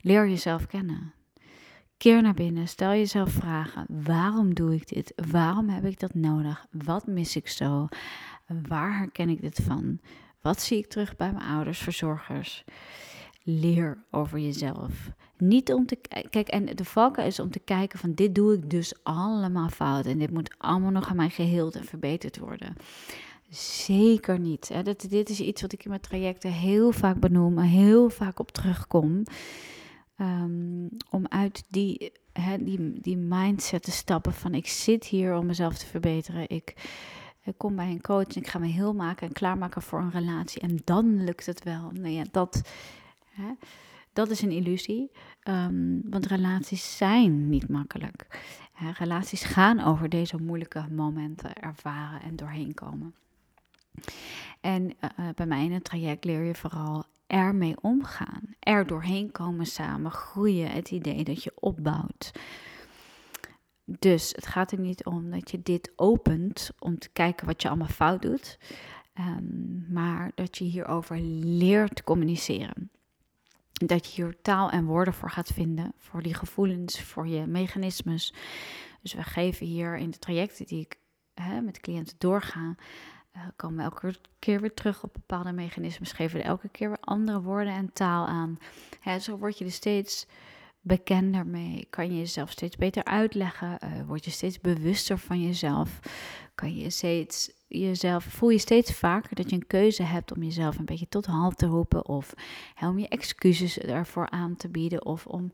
[0.00, 1.12] Leer jezelf kennen.
[1.96, 5.12] Keer naar binnen, stel jezelf vragen: waarom doe ik dit?
[5.30, 6.66] Waarom heb ik dat nodig?
[6.70, 7.88] Wat mis ik zo?
[8.68, 10.00] Waar herken ik dit van?
[10.40, 12.64] Wat zie ik terug bij mijn ouders, verzorgers?
[13.42, 15.10] Leer over jezelf.
[15.36, 15.98] Niet om te
[16.30, 20.06] kijk en de valken is om te kijken van dit doe ik dus allemaal fout
[20.06, 22.76] en dit moet allemaal nog aan mij geheeld en verbeterd worden.
[23.50, 24.68] Zeker niet.
[24.68, 24.82] Hè.
[24.82, 28.50] Dat, dit is iets wat ik in mijn trajecten heel vaak benoem, heel vaak op
[28.50, 29.22] terugkom.
[30.20, 35.46] Um, om uit die, hè, die, die mindset te stappen van ik zit hier om
[35.46, 36.48] mezelf te verbeteren.
[36.48, 36.74] Ik,
[37.44, 40.10] ik kom bij een coach en ik ga me heel maken en klaarmaken voor een
[40.10, 40.60] relatie.
[40.60, 41.90] En dan lukt het wel.
[41.92, 42.62] Nou ja, dat,
[43.30, 43.52] hè,
[44.12, 45.10] dat is een illusie.
[45.48, 48.26] Um, want relaties zijn niet makkelijk.
[48.72, 53.14] Hè, relaties gaan over deze moeilijke momenten ervaren en doorheen komen.
[54.60, 58.42] En uh, bij mij in het traject leer je vooral ermee omgaan.
[58.58, 62.32] Er doorheen komen samen, groeien, het idee dat je opbouwt.
[63.84, 67.68] Dus het gaat er niet om dat je dit opent om te kijken wat je
[67.68, 68.58] allemaal fout doet,
[69.18, 72.90] um, maar dat je hierover leert communiceren.
[73.72, 78.34] Dat je hier taal en woorden voor gaat vinden, voor die gevoelens, voor je mechanismes.
[79.02, 80.98] Dus we geven hier in de trajecten die ik
[81.34, 82.74] hè, met cliënten doorga,
[83.36, 87.00] uh, komen we elke keer weer terug op bepaalde mechanismes, geven we elke keer weer
[87.00, 88.58] andere woorden en taal aan.
[89.00, 90.26] Hè, zo word je er steeds
[90.80, 96.00] bekender mee, kan je jezelf steeds beter uitleggen, uh, word je steeds bewuster van jezelf,
[96.54, 100.78] kan je steeds jezelf, voel je steeds vaker dat je een keuze hebt om jezelf
[100.78, 102.34] een beetje tot halt te roepen of
[102.74, 105.52] hè, om je excuses ervoor aan te bieden of om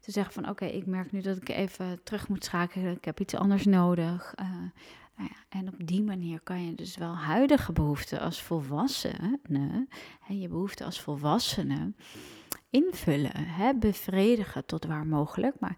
[0.00, 3.20] te zeggen van oké, ik merk nu dat ik even terug moet schakelen, ik heb
[3.20, 4.34] iets anders nodig.
[4.40, 4.46] Uh,
[5.18, 9.86] nou en op die manier kan je dus wel huidige behoeften als volwassene,
[10.20, 11.92] hè, je behoeften als volwassene,
[12.70, 15.60] invullen, hè, bevredigen tot waar mogelijk.
[15.60, 15.76] Maar,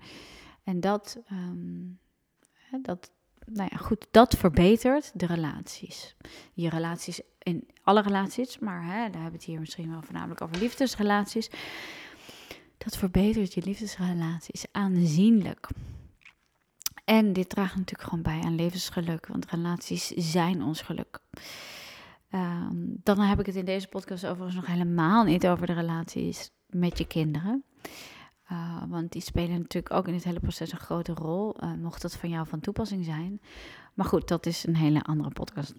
[0.65, 1.99] en dat, um,
[2.83, 3.11] dat,
[3.45, 6.17] nou ja, goed, dat verbetert de relaties.
[6.53, 10.41] Je relaties in alle relaties, maar hè, daar hebben we het hier misschien wel voornamelijk
[10.41, 11.51] over liefdesrelaties.
[12.79, 15.69] Dat verbetert je liefdesrelaties aanzienlijk.
[17.11, 21.19] En dit draagt natuurlijk gewoon bij aan levensgeluk, want relaties zijn ons geluk.
[22.35, 26.51] Um, dan heb ik het in deze podcast overigens nog helemaal niet over de relaties
[26.67, 27.65] met je kinderen.
[28.53, 32.03] Uh, want die spelen natuurlijk ook in het hele proces een grote rol, uh, mocht
[32.03, 33.41] dat van jou van toepassing zijn.
[33.95, 35.75] Maar goed, dat is een hele andere podcast.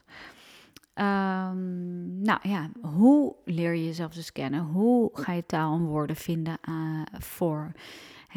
[0.95, 4.63] Um, nou ja, hoe leer je jezelf dus kennen?
[4.63, 7.71] Hoe ga je taal en woorden vinden uh, voor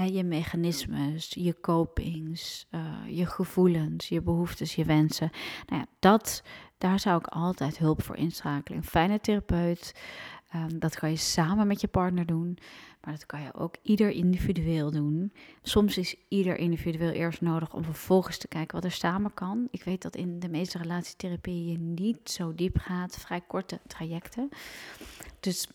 [0.03, 5.31] je mechanismes, je copings, uh, je gevoelens, je behoeftes, je wensen.
[5.67, 6.43] Nou ja, dat,
[6.79, 8.79] daar zou ik altijd hulp voor inschakelen.
[8.79, 9.95] Een fijne therapeut,
[10.55, 12.59] um, dat kan je samen met je partner doen,
[13.01, 15.33] maar dat kan je ook ieder individueel doen.
[15.63, 19.69] Soms is ieder individueel eerst nodig om vervolgens te kijken wat er samen kan.
[19.71, 21.03] Ik weet dat in de meeste
[21.43, 24.49] je niet zo diep gaat, vrij korte trajecten.
[25.41, 25.69] Dus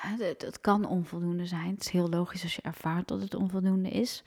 [0.00, 1.70] het, kan onvoldoende zijn.
[1.70, 4.22] Het is heel logisch als je ervaart dat het onvoldoende is.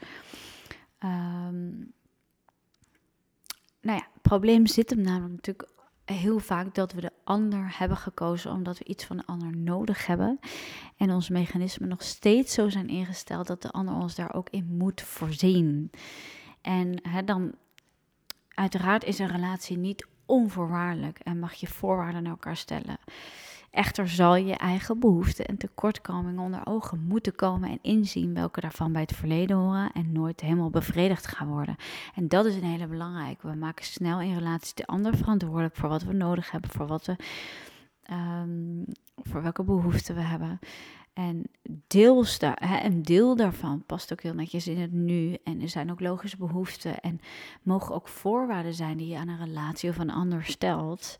[1.00, 1.94] Um,
[3.82, 5.70] nou ja, het probleem zit hem namelijk natuurlijk
[6.06, 10.06] heel vaak dat we de ander hebben gekozen omdat we iets van de ander nodig
[10.06, 10.40] hebben.
[10.98, 14.66] En onze mechanismen nog steeds zo zijn ingesteld dat de ander ons daar ook in
[14.78, 15.92] moet voorzien.
[16.62, 17.54] En dan,
[18.54, 22.98] uiteraard is een relatie niet onvoorwaardelijk en mag je voorwaarden naar elkaar stellen.
[23.76, 28.92] Echter zal je eigen behoeften en tekortkomingen onder ogen moeten komen en inzien welke daarvan
[28.92, 31.76] bij het verleden horen en nooit helemaal bevredigd gaan worden.
[32.16, 33.48] En dat is een hele belangrijke.
[33.48, 37.06] We maken snel in relatie de ander verantwoordelijk voor wat we nodig hebben, voor, wat
[37.06, 37.16] we,
[38.12, 40.60] um, voor welke behoeften we hebben.
[41.14, 41.44] En
[41.88, 45.38] deels daar, hè, een deel daarvan past ook heel netjes in het nu.
[45.44, 47.20] En er zijn ook logische behoeften en
[47.64, 51.18] mogen ook voorwaarden zijn die je aan een relatie of een ander stelt.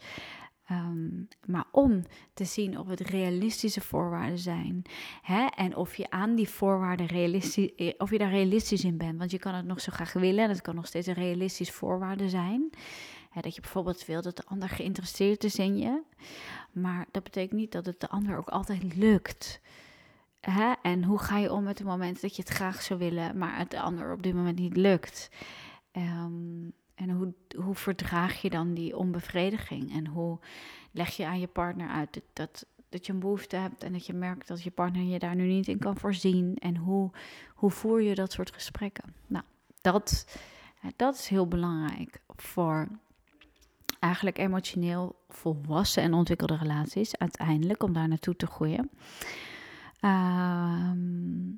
[0.72, 2.04] Um, maar om
[2.34, 4.82] te zien of het realistische voorwaarden zijn.
[5.22, 5.46] Hè?
[5.46, 9.18] En of je aan die voorwaarden realistisch, eh, of je daar realistisch in bent.
[9.18, 10.44] Want je kan het nog zo graag willen.
[10.44, 12.70] En het kan nog steeds een realistisch voorwaarde zijn.
[13.30, 16.02] Hè, dat je bijvoorbeeld wil dat de ander geïnteresseerd is in je.
[16.72, 19.62] Maar dat betekent niet dat het de ander ook altijd lukt.
[20.40, 20.74] Hè?
[20.82, 23.58] En hoe ga je om met het moment dat je het graag zou willen, maar
[23.58, 25.30] het de ander op dit moment niet lukt?
[25.92, 29.94] Um, en hoe, hoe verdraag je dan die onbevrediging?
[29.94, 30.40] En hoe
[30.92, 34.06] leg je aan je partner uit dat, dat, dat je een behoefte hebt en dat
[34.06, 36.56] je merkt dat je partner je daar nu niet in kan voorzien.
[36.56, 37.12] En hoe,
[37.54, 39.14] hoe voer je dat soort gesprekken?
[39.28, 39.44] Nou,
[39.82, 40.38] dat,
[40.96, 42.88] dat is heel belangrijk voor
[44.00, 48.90] eigenlijk emotioneel volwassen en ontwikkelde relaties uiteindelijk om daar naartoe te groeien.
[50.00, 51.54] Ehm,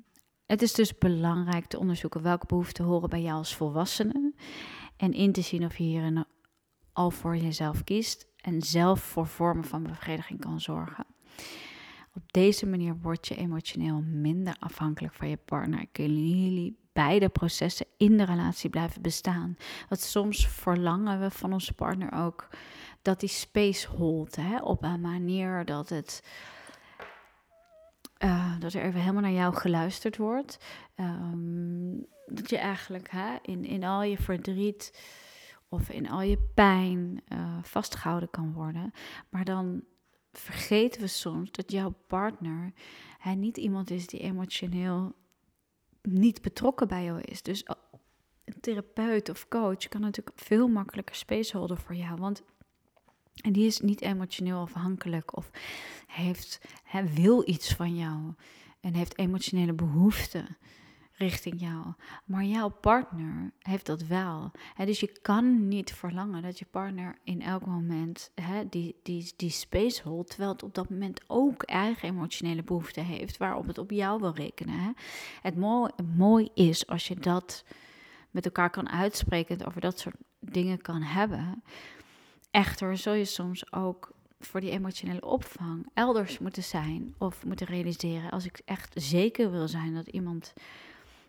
[0.46, 4.32] het is dus belangrijk te onderzoeken welke behoeften horen bij jou als volwassene
[4.98, 6.24] en in te zien of je hierin
[6.92, 11.06] al voor jezelf kiest en zelf voor vormen van bevrediging kan zorgen.
[12.14, 15.86] Op deze manier word je emotioneel minder afhankelijk van je partner.
[15.92, 19.56] Kunnen jullie beide processen in de relatie blijven bestaan?
[19.88, 22.48] Want soms verlangen we van onze partner ook
[23.02, 24.36] dat die space holdt.
[24.36, 24.58] Hè?
[24.62, 26.22] Op een manier dat het.
[28.24, 30.58] Uh, dat er even helemaal naar jou geluisterd wordt.
[30.96, 35.02] Um, dat je eigenlijk hè, in, in al je verdriet
[35.68, 38.92] of in al je pijn uh, vastgehouden kan worden.
[39.28, 39.84] Maar dan
[40.32, 42.72] vergeten we soms dat jouw partner
[43.36, 45.14] niet iemand is die emotioneel
[46.02, 47.42] niet betrokken bij jou is.
[47.42, 47.66] Dus
[48.44, 52.16] een therapeut of coach kan natuurlijk veel makkelijker space holden voor jou.
[52.16, 52.42] Want
[53.40, 55.50] en die is niet emotioneel afhankelijk of
[56.06, 58.34] heeft, hij wil iets van jou
[58.80, 60.56] en heeft emotionele behoeften
[61.18, 61.84] richting jou.
[62.24, 64.50] Maar jouw partner heeft dat wel.
[64.76, 68.32] dus je kan niet verlangen dat je partner in elk moment
[68.70, 73.36] die, die, die space holdt, terwijl het op dat moment ook eigen emotionele behoeften heeft,
[73.36, 74.94] waarop het op jou wil rekenen.
[75.42, 77.64] Het mooi, mooi is als je dat
[78.30, 81.62] met elkaar kan uitspreken, over dat soort dingen kan hebben.
[82.50, 88.30] Echter zul je soms ook voor die emotionele opvang elders moeten zijn of moeten realiseren.
[88.30, 90.52] Als ik echt zeker wil zijn dat iemand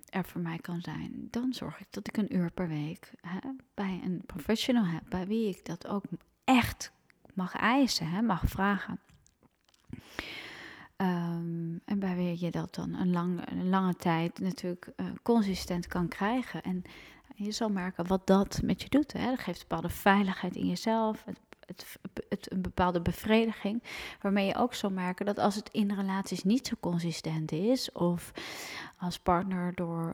[0.10, 3.40] er voor mij kan zijn, dan zorg ik dat ik een uur per week hè,
[3.74, 6.04] bij een professional heb, bij wie ik dat ook
[6.44, 6.92] echt
[7.34, 9.00] mag eisen, hè, mag vragen.
[10.96, 15.88] Ehm, en bij wie je dat dan een, lang, een lange tijd natuurlijk uh, consistent
[15.88, 16.64] kan krijgen.
[16.64, 16.84] En
[17.44, 19.14] je zal merken wat dat met je doet.
[19.14, 19.26] Hè.
[19.30, 21.24] Dat geeft een bepaalde veiligheid in jezelf.
[21.26, 21.40] Het
[22.30, 23.84] het, een bepaalde bevrediging.
[24.22, 28.32] Waarmee je ook zal merken dat als het in relaties niet zo consistent is, of
[28.98, 30.14] als partner door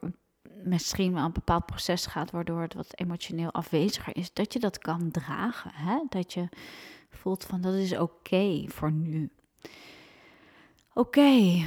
[0.63, 4.77] misschien wel een bepaald proces gaat, waardoor het wat emotioneel afweziger is, dat je dat
[4.77, 5.71] kan dragen.
[5.73, 6.03] Hè?
[6.09, 6.49] Dat je
[7.09, 9.31] voelt van dat is oké voor nu.
[10.93, 11.63] Oké,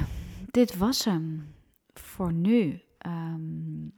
[0.51, 1.55] dit was hem
[1.93, 2.81] voor nu.
[3.07, 3.93] Um,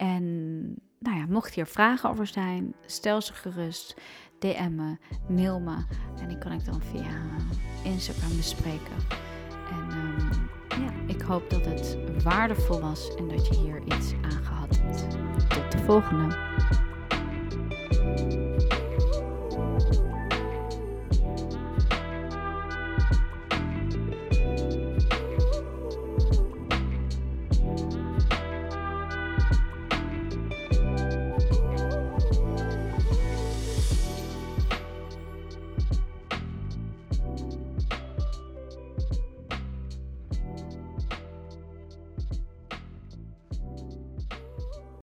[0.00, 0.64] en
[0.98, 3.96] nou ja, mocht hier vragen over zijn, stel ze gerust.
[4.38, 4.96] DM me,
[5.28, 5.76] mail me.
[6.20, 7.36] En die kan ik dan via
[7.84, 8.96] Instagram bespreken.
[9.70, 14.44] En ehm, ja, ik hoop dat het waardevol was en dat je hier iets aan
[14.44, 15.10] gehad hebt.
[15.48, 16.36] Tot de volgende.